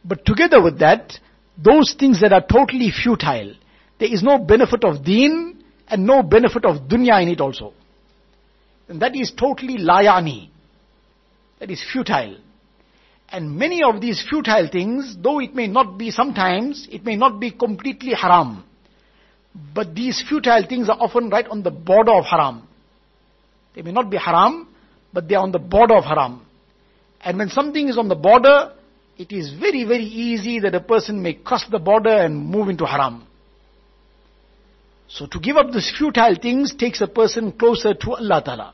But 0.04 0.26
together 0.26 0.62
with 0.62 0.80
that, 0.80 1.14
those 1.58 1.96
things 1.98 2.22
that 2.22 2.34
are 2.34 2.46
totally 2.46 2.92
futile, 2.92 3.56
there 4.00 4.14
is 4.14 4.22
no 4.22 4.38
benefit 4.38 4.84
of 4.84 5.04
deen 5.04 5.64
and 5.88 6.06
no 6.06 6.22
benefit 6.22 6.66
of 6.66 6.88
dunya 6.88 7.22
in 7.24 7.30
it 7.30 7.42
also. 7.42 7.74
And 8.88 9.02
that 9.02 9.16
is 9.16 9.32
totally 9.32 9.78
layani. 9.78 10.50
That 11.60 11.72
is 11.72 11.84
futile. 11.92 12.38
And 13.30 13.58
many 13.58 13.84
of 13.84 14.00
these 14.00 14.24
futile 14.30 14.70
things, 14.72 15.18
though 15.22 15.40
it 15.40 15.54
may 15.54 15.68
not 15.68 15.98
be 15.98 16.12
sometimes, 16.12 16.88
it 16.92 17.04
may 17.04 17.16
not 17.16 17.40
be 17.40 17.52
completely 17.52 18.14
haram. 18.14 18.64
But 19.74 19.94
these 19.96 20.24
futile 20.28 20.66
things 20.68 20.88
are 20.88 20.98
often 21.00 21.30
right 21.30 21.48
on 21.48 21.64
the 21.64 21.72
border 21.72 22.14
of 22.14 22.26
haram. 22.26 22.68
They 23.76 23.82
may 23.82 23.92
not 23.92 24.10
be 24.10 24.18
haram, 24.18 24.68
but 25.12 25.28
they 25.28 25.36
are 25.36 25.44
on 25.44 25.52
the 25.52 25.60
border 25.60 25.96
of 25.96 26.06
haram. 26.06 26.46
And 27.22 27.38
when 27.38 27.50
something 27.50 27.90
is 27.90 27.98
on 27.98 28.08
the 28.08 28.16
border, 28.16 28.74
it 29.18 29.32
is 29.32 29.52
very, 29.54 29.84
very 29.84 30.06
easy 30.06 30.60
that 30.60 30.76
a 30.76 30.80
person 30.80 31.22
may 31.22 31.34
cross 31.34 31.66
the 31.70 31.80
border 31.80 32.10
and 32.10 32.38
move 32.38 32.70
into 32.70 32.86
haram. 32.86 33.26
So 35.10 35.26
to 35.26 35.40
give 35.40 35.58
up 35.58 35.72
these 35.72 35.92
futile 35.98 36.36
things 36.42 36.76
takes 36.76 37.02
a 37.02 37.08
person 37.08 37.52
closer 37.52 37.94
to 37.94 38.12
Allah 38.12 38.42
Ta'ala. 38.44 38.74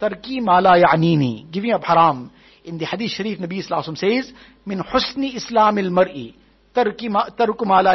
Tarki 0.00 0.40
mala 0.40 0.80
ya'nini, 0.80 1.50
giving 1.50 1.72
up 1.72 1.84
haram. 1.84 2.30
In 2.68 2.78
the 2.78 2.84
hadith 2.84 3.10
sharif, 3.10 3.38
Nabi 3.38 3.60
Islam 3.60 3.96
says, 3.96 4.32
min 4.66 4.80
husni 4.80 5.34
islamil 5.34 5.90
mar'i, 5.90 6.34
tarku 6.74 7.66
mala 7.66 7.94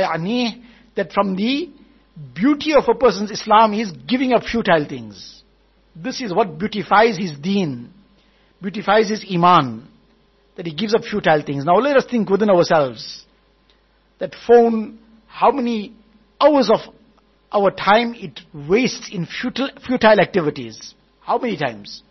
that 0.95 1.11
from 1.11 1.35
the 1.35 1.69
beauty 2.33 2.73
of 2.73 2.83
a 2.87 2.95
person's 2.95 3.31
Islam 3.31 3.73
is 3.73 3.91
giving 4.07 4.33
up 4.33 4.43
futile 4.43 4.85
things. 4.87 5.43
This 5.95 6.21
is 6.21 6.33
what 6.33 6.57
beautifies 6.57 7.17
his 7.17 7.37
deen, 7.39 7.93
beautifies 8.61 9.09
his 9.09 9.25
iman, 9.31 9.87
that 10.55 10.65
he 10.65 10.73
gives 10.73 10.93
up 10.95 11.03
futile 11.03 11.43
things. 11.43 11.65
Now 11.65 11.75
let 11.75 11.97
us 11.97 12.05
think 12.09 12.29
within 12.29 12.49
ourselves, 12.49 13.25
that 14.19 14.33
phone, 14.47 14.99
how 15.27 15.51
many 15.51 15.93
hours 16.41 16.69
of 16.71 16.79
our 17.53 17.71
time 17.71 18.15
it 18.15 18.39
wastes 18.53 19.09
in 19.11 19.27
futile, 19.27 19.69
futile 19.85 20.19
activities. 20.19 20.95
How 21.21 21.37
many 21.37 21.57
times? 21.57 22.01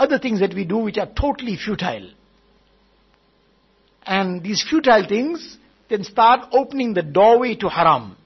Other 0.00 0.18
things 0.18 0.40
that 0.40 0.54
we 0.54 0.64
do 0.64 0.78
which 0.78 0.96
are 0.96 1.08
totally 1.14 1.56
futile. 1.56 2.10
And 4.06 4.42
these 4.42 4.64
futile 4.68 5.06
things 5.06 5.58
then 5.90 6.04
start 6.04 6.48
opening 6.52 6.94
the 6.94 7.02
doorway 7.02 7.54
to 7.56 7.68
haram. 7.68 8.16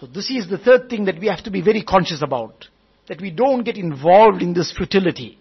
So 0.00 0.06
this 0.06 0.28
is 0.28 0.48
the 0.50 0.58
third 0.58 0.90
thing 0.90 1.04
that 1.04 1.20
we 1.20 1.28
have 1.28 1.44
to 1.44 1.52
be 1.52 1.62
very 1.62 1.84
conscious 1.84 2.20
about. 2.20 2.66
That 3.08 3.20
we 3.20 3.30
don't 3.30 3.62
get 3.62 3.76
involved 3.76 4.42
in 4.42 4.54
this 4.54 4.72
futility. 4.76 5.38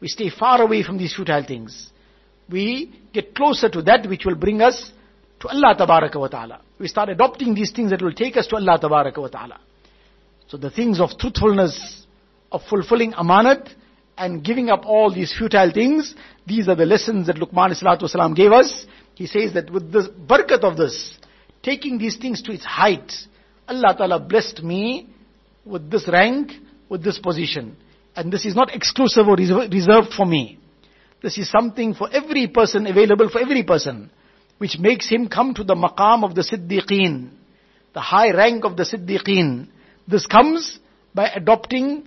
We 0.00 0.08
stay 0.08 0.28
far 0.28 0.60
away 0.60 0.82
from 0.82 0.98
these 0.98 1.14
futile 1.14 1.44
things. 1.44 1.90
we 2.50 2.92
get 3.12 3.34
closer 3.34 3.68
to 3.70 3.82
that 3.82 4.06
which 4.08 4.24
will 4.24 4.34
bring 4.34 4.60
us 4.60 4.92
to 5.40 5.48
Allah 5.48 5.74
Tabaraka 5.78 6.20
wa 6.20 6.28
Ta'ala. 6.28 6.60
We 6.78 6.88
start 6.88 7.08
adopting 7.08 7.54
these 7.54 7.72
things 7.72 7.90
that 7.90 8.02
will 8.02 8.12
take 8.12 8.36
us 8.36 8.46
to 8.48 8.56
Allah 8.56 8.78
Tabaraka 8.78 9.18
wa 9.18 9.28
Ta'ala. 9.28 9.60
So 10.48 10.56
the 10.56 10.70
things 10.70 11.00
of 11.00 11.16
truthfulness, 11.18 12.04
of 12.50 12.60
fulfilling 12.68 13.12
amanat, 13.12 13.70
and 14.22 14.44
giving 14.44 14.70
up 14.70 14.86
all 14.86 15.12
these 15.12 15.34
futile 15.36 15.72
things, 15.72 16.14
these 16.46 16.68
are 16.68 16.76
the 16.76 16.86
lessons 16.86 17.26
that 17.26 17.34
Luqman 17.34 17.74
Salatu 17.74 18.36
gave 18.36 18.52
us. 18.52 18.86
He 19.16 19.26
says 19.26 19.52
that 19.54 19.68
with 19.68 19.90
the 19.90 20.14
barakat 20.26 20.62
of 20.62 20.76
this, 20.76 21.18
taking 21.60 21.98
these 21.98 22.16
things 22.18 22.40
to 22.42 22.52
its 22.52 22.64
height, 22.64 23.12
Allah 23.66 23.96
Ta'ala 23.98 24.20
blessed 24.20 24.62
me 24.62 25.08
with 25.64 25.90
this 25.90 26.06
rank, 26.06 26.52
with 26.88 27.02
this 27.02 27.18
position. 27.18 27.76
And 28.14 28.32
this 28.32 28.44
is 28.44 28.54
not 28.54 28.72
exclusive 28.72 29.26
or 29.26 29.34
reserved 29.34 30.12
for 30.16 30.24
me. 30.24 30.56
This 31.20 31.36
is 31.36 31.50
something 31.50 31.92
for 31.92 32.08
every 32.12 32.46
person, 32.46 32.86
available 32.86 33.28
for 33.28 33.40
every 33.40 33.64
person 33.64 34.08
which 34.58 34.78
makes 34.78 35.08
him 35.08 35.28
come 35.28 35.52
to 35.54 35.64
the 35.64 35.74
maqam 35.74 36.22
of 36.22 36.36
the 36.36 36.42
Siddiqeen, 36.42 37.30
the 37.92 38.00
high 38.00 38.30
rank 38.30 38.64
of 38.64 38.76
the 38.76 38.84
Siddiqeen. 38.84 39.66
This 40.06 40.26
comes 40.26 40.78
by 41.12 41.28
adopting 41.28 42.06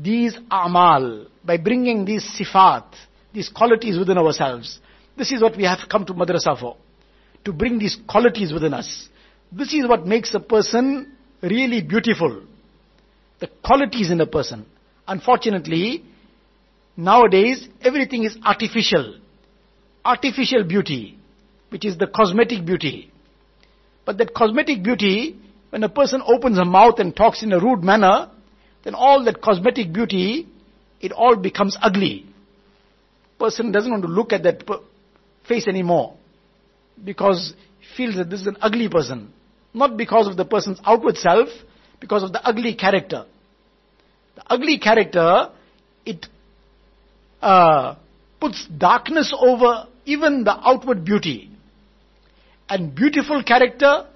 these 0.00 0.36
a'mal, 0.50 1.26
by 1.44 1.56
bringing 1.56 2.04
these 2.04 2.24
sifat, 2.24 2.84
these 3.32 3.48
qualities 3.48 3.98
within 3.98 4.18
ourselves. 4.18 4.78
This 5.16 5.32
is 5.32 5.42
what 5.42 5.56
we 5.56 5.64
have 5.64 5.80
come 5.90 6.06
to 6.06 6.14
madrasa 6.14 6.58
for. 6.58 6.76
To 7.44 7.52
bring 7.52 7.78
these 7.78 7.96
qualities 8.08 8.52
within 8.52 8.72
us. 8.72 9.08
This 9.50 9.74
is 9.74 9.86
what 9.86 10.06
makes 10.06 10.32
a 10.34 10.40
person 10.40 11.12
really 11.42 11.82
beautiful. 11.82 12.42
The 13.40 13.48
qualities 13.62 14.10
in 14.10 14.20
a 14.20 14.26
person. 14.26 14.64
Unfortunately, 15.06 16.04
nowadays 16.96 17.68
everything 17.82 18.24
is 18.24 18.36
artificial. 18.44 19.18
Artificial 20.04 20.64
beauty 20.64 21.18
which 21.72 21.86
is 21.86 21.96
the 21.96 22.06
cosmetic 22.06 22.64
beauty. 22.66 23.10
But 24.04 24.18
that 24.18 24.34
cosmetic 24.34 24.82
beauty, 24.82 25.40
when 25.70 25.82
a 25.82 25.88
person 25.88 26.22
opens 26.24 26.58
her 26.58 26.66
mouth 26.66 26.98
and 26.98 27.16
talks 27.16 27.42
in 27.42 27.50
a 27.52 27.58
rude 27.58 27.82
manner, 27.82 28.30
then 28.84 28.94
all 28.94 29.24
that 29.24 29.40
cosmetic 29.40 29.92
beauty, 29.92 30.48
it 31.00 31.12
all 31.12 31.36
becomes 31.36 31.76
ugly. 31.80 32.26
Person 33.38 33.72
doesn't 33.72 33.90
want 33.90 34.02
to 34.02 34.08
look 34.08 34.32
at 34.32 34.42
that 34.44 34.62
face 35.46 35.66
anymore 35.66 36.14
because 37.02 37.54
he 37.80 37.96
feels 37.96 38.16
that 38.16 38.30
this 38.30 38.40
is 38.40 38.46
an 38.46 38.56
ugly 38.60 38.88
person. 38.88 39.32
Not 39.74 39.96
because 39.96 40.26
of 40.26 40.36
the 40.36 40.44
person's 40.44 40.80
outward 40.84 41.16
self, 41.16 41.48
because 42.00 42.22
of 42.22 42.32
the 42.32 42.44
ugly 42.46 42.74
character. 42.74 43.24
The 44.36 44.42
ugly 44.46 44.78
character, 44.78 45.50
it 46.04 46.26
uh, 47.40 47.96
puts 48.40 48.66
darkness 48.66 49.34
over 49.38 49.86
even 50.04 50.44
the 50.44 50.52
outward 50.52 51.04
beauty 51.04 51.52
and 52.68 52.94
beautiful 52.94 53.42
character, 53.42 54.06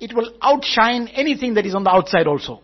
it 0.00 0.14
will 0.14 0.32
outshine 0.40 1.08
anything 1.08 1.54
that 1.54 1.66
is 1.66 1.74
on 1.74 1.84
the 1.84 1.90
outside 1.90 2.26
also. 2.26 2.60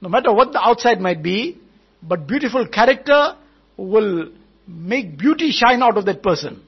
No 0.00 0.08
matter 0.08 0.32
what 0.32 0.52
the 0.52 0.60
outside 0.60 1.00
might 1.00 1.22
be, 1.22 1.58
but 2.02 2.26
beautiful 2.26 2.66
character 2.66 3.36
will 3.76 4.30
make 4.66 5.18
beauty 5.18 5.50
shine 5.50 5.82
out 5.82 5.96
of 5.96 6.04
that 6.06 6.22
person. 6.22 6.62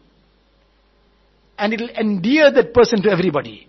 And 1.59 1.73
it 1.73 1.81
will 1.81 1.91
endear 1.91 2.51
that 2.51 2.73
person 2.73 3.03
to 3.03 3.11
everybody 3.11 3.69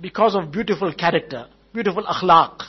because 0.00 0.34
of 0.34 0.52
beautiful 0.52 0.92
character, 0.94 1.48
beautiful 1.72 2.04
akhlaq. 2.04 2.62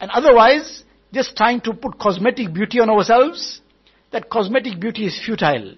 And 0.00 0.10
otherwise, 0.10 0.82
just 1.12 1.36
trying 1.36 1.60
to 1.62 1.74
put 1.74 1.98
cosmetic 1.98 2.52
beauty 2.52 2.80
on 2.80 2.88
ourselves, 2.88 3.60
that 4.10 4.30
cosmetic 4.30 4.80
beauty 4.80 5.06
is 5.06 5.20
futile. 5.24 5.74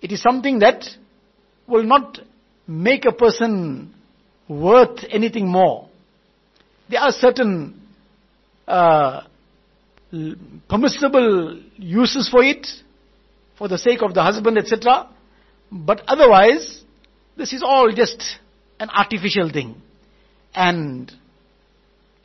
It 0.00 0.12
is 0.12 0.22
something 0.22 0.60
that 0.60 0.84
will 1.66 1.82
not 1.82 2.20
make 2.66 3.04
a 3.04 3.12
person 3.12 3.94
worth 4.48 5.00
anything 5.10 5.48
more. 5.48 5.88
There 6.88 7.00
are 7.00 7.12
certain 7.12 7.79
uh, 8.70 9.24
permissible 10.68 11.60
uses 11.76 12.28
for 12.28 12.42
it, 12.42 12.66
for 13.58 13.68
the 13.68 13.78
sake 13.78 14.02
of 14.02 14.14
the 14.14 14.22
husband, 14.22 14.58
etc. 14.58 15.08
But 15.70 16.02
otherwise, 16.06 16.82
this 17.36 17.52
is 17.52 17.62
all 17.62 17.92
just 17.92 18.22
an 18.78 18.90
artificial 18.90 19.50
thing. 19.50 19.80
And 20.54 21.12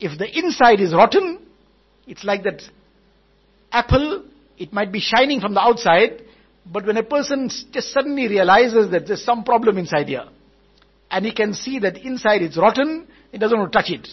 if 0.00 0.18
the 0.18 0.38
inside 0.38 0.80
is 0.80 0.94
rotten, 0.94 1.40
it's 2.06 2.24
like 2.24 2.44
that 2.44 2.62
apple, 3.72 4.24
it 4.58 4.72
might 4.72 4.92
be 4.92 5.00
shining 5.00 5.40
from 5.40 5.54
the 5.54 5.60
outside, 5.60 6.22
but 6.64 6.86
when 6.86 6.96
a 6.96 7.02
person 7.02 7.50
just 7.72 7.92
suddenly 7.92 8.28
realizes 8.28 8.90
that 8.90 9.06
there's 9.06 9.24
some 9.24 9.44
problem 9.44 9.78
inside 9.78 10.08
here, 10.08 10.26
and 11.10 11.24
he 11.24 11.32
can 11.32 11.54
see 11.54 11.78
that 11.80 11.98
inside 11.98 12.42
it's 12.42 12.56
rotten, 12.56 13.06
he 13.30 13.38
doesn't 13.38 13.58
want 13.58 13.72
to 13.72 13.78
touch 13.78 13.90
it. 13.90 14.08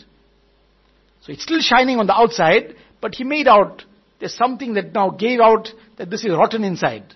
So 1.24 1.32
it's 1.32 1.44
still 1.44 1.62
shining 1.62 2.00
on 2.00 2.08
the 2.08 2.16
outside, 2.16 2.76
but 3.00 3.16
he 3.16 3.24
made 3.24 3.48
out 3.48 3.84
there's 4.20 4.36
something 4.36 4.74
that 4.74 4.94
now 4.94 5.10
gave 5.10 5.40
out 5.40 5.70
that 5.98 6.10
this 6.10 6.26
is 6.26 6.32
rotten 6.32 6.66
inside. 6.66 7.14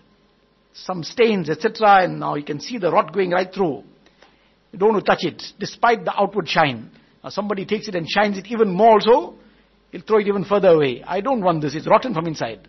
Some 0.73 1.03
stains, 1.03 1.49
etc., 1.49 2.03
and 2.03 2.19
now 2.19 2.35
you 2.35 2.43
can 2.43 2.61
see 2.61 2.77
the 2.77 2.89
rot 2.89 3.13
going 3.13 3.31
right 3.31 3.53
through. 3.53 3.83
You 4.71 4.79
don't 4.79 4.93
want 4.93 5.05
to 5.05 5.11
touch 5.11 5.25
it, 5.25 5.43
despite 5.59 6.05
the 6.05 6.17
outward 6.17 6.47
shine. 6.47 6.89
Now 7.21 7.29
somebody 7.31 7.65
takes 7.65 7.89
it 7.89 7.95
and 7.95 8.07
shines 8.09 8.37
it 8.37 8.47
even 8.47 8.69
more 8.69 8.93
also, 8.93 9.35
he'll 9.91 10.01
throw 10.01 10.19
it 10.19 10.27
even 10.27 10.45
further 10.45 10.69
away. 10.69 11.03
I 11.05 11.19
don't 11.19 11.41
want 11.43 11.61
this, 11.61 11.75
it's 11.75 11.87
rotten 11.87 12.13
from 12.13 12.27
inside. 12.27 12.67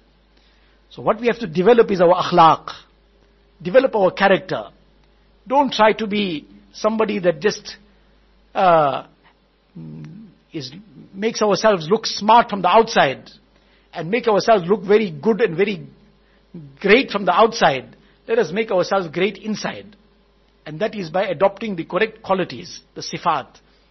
So 0.91 1.03
what 1.03 1.20
we 1.20 1.28
have 1.28 1.39
to 1.39 1.47
develop 1.47 1.91
is 1.91 2.01
our 2.01 2.14
akhlaq. 2.14 2.72
Develop 3.62 3.95
our 3.95 4.11
character. 4.11 4.70
Don't 5.47 5.72
try 5.72 5.93
to 5.93 6.07
be 6.07 6.49
somebody 6.72 7.18
that 7.20 7.41
just 7.41 7.76
uh, 8.55 9.07
is 10.53 10.72
makes 11.17 11.41
ourselves 11.41 11.88
look 11.89 12.05
smart 12.05 12.49
from 12.49 12.61
the 12.61 12.69
outside 12.69 13.29
and 13.93 14.09
make 14.09 14.27
ourselves 14.27 14.67
look 14.67 14.84
very 14.84 15.11
good 15.11 15.41
and 15.41 15.55
very 15.55 15.88
great 16.79 17.11
from 17.11 17.25
the 17.25 17.34
outside. 17.34 17.95
Let 18.27 18.39
us 18.39 18.51
make 18.51 18.71
ourselves 18.71 19.07
great 19.07 19.38
inside. 19.38 19.95
And 20.65 20.79
that 20.79 20.95
is 20.95 21.09
by 21.09 21.25
adopting 21.25 21.75
the 21.75 21.84
correct 21.84 22.23
qualities, 22.23 22.81
the 22.95 23.01
sifat. 23.01 23.47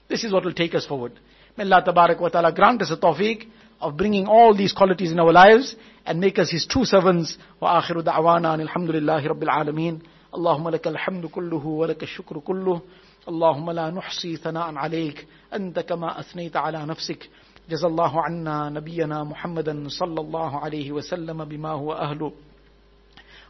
This 0.09 0.24
is 0.24 0.32
what 0.32 0.45
will 0.45 0.55
take 0.55 0.74
us 0.74 0.86
forward. 0.86 1.18
May 1.57 1.64
Allah 1.64 1.84
Tabarak 1.86 2.20
wa 2.20 2.28
Ta'ala 2.28 2.53
grant 2.53 2.80
us 2.82 2.90
a 2.90 2.97
tawfiq 2.97 3.47
of 3.80 3.97
bringing 3.97 4.26
all 4.26 4.57
these 4.57 4.72
qualities 4.72 5.12
in 5.12 5.18
our 5.20 5.32
lives 5.32 5.76
and 6.07 6.18
make 6.18 6.38
us 6.38 6.51
His 6.51 6.66
true 6.66 6.84
servants. 6.84 7.36
Wa 7.61 7.82
akhiru 7.82 8.03
da'wana 8.03 8.59
alhamdulillahi 8.66 9.28
rabbil 9.28 9.49
alameen. 9.49 10.03
اللهم 10.32 10.68
لك 10.68 10.88
الحمد 10.88 11.26
كله 11.26 11.66
ولك 11.66 12.03
الشكر 12.03 12.38
كله 12.38 12.80
اللهم 13.28 13.71
لا 13.71 13.89
نحصي 13.89 14.36
ثناء 14.36 14.75
عليك 14.75 15.28
أنت 15.53 15.80
كما 15.80 16.19
أثنيت 16.19 16.55
على 16.55 16.86
نفسك. 16.86 17.30
جزى 17.69 17.88
الله 17.88 18.21
عنا 18.21 18.69
نبينا 18.69 19.23
محمدا 19.23 19.88
صلى 19.88 20.21
الله 20.21 20.59
عليه 20.59 20.91
وسلم 20.91 21.45
بما 21.45 21.69
هو 21.69 21.93
أهله. 21.93 22.32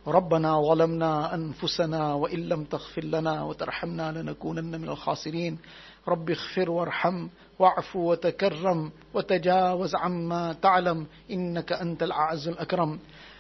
ربنا 0.08 0.62
ظلمنا 0.62 1.34
أنفسنا 1.34 2.14
وإن 2.14 2.40
لم 2.40 2.64
تغفر 2.64 3.04
لنا 3.04 3.44
وترحمنا 3.44 4.12
لنكونن 4.12 4.82
من 4.82 4.90
الخاسرين. 4.90 5.58
رب 6.08 6.30
اغفر 6.30 6.72
وارحم 6.72 7.28
واعف 7.60 7.96
وتكرم 7.96 8.92
وتجاوز 9.14 9.96
عما 9.96 10.54
تعلم 10.54 11.08
إنك 11.32 11.74
أنت 11.74 12.04
الأعز 12.04 12.48
الأكرم. 12.48 13.00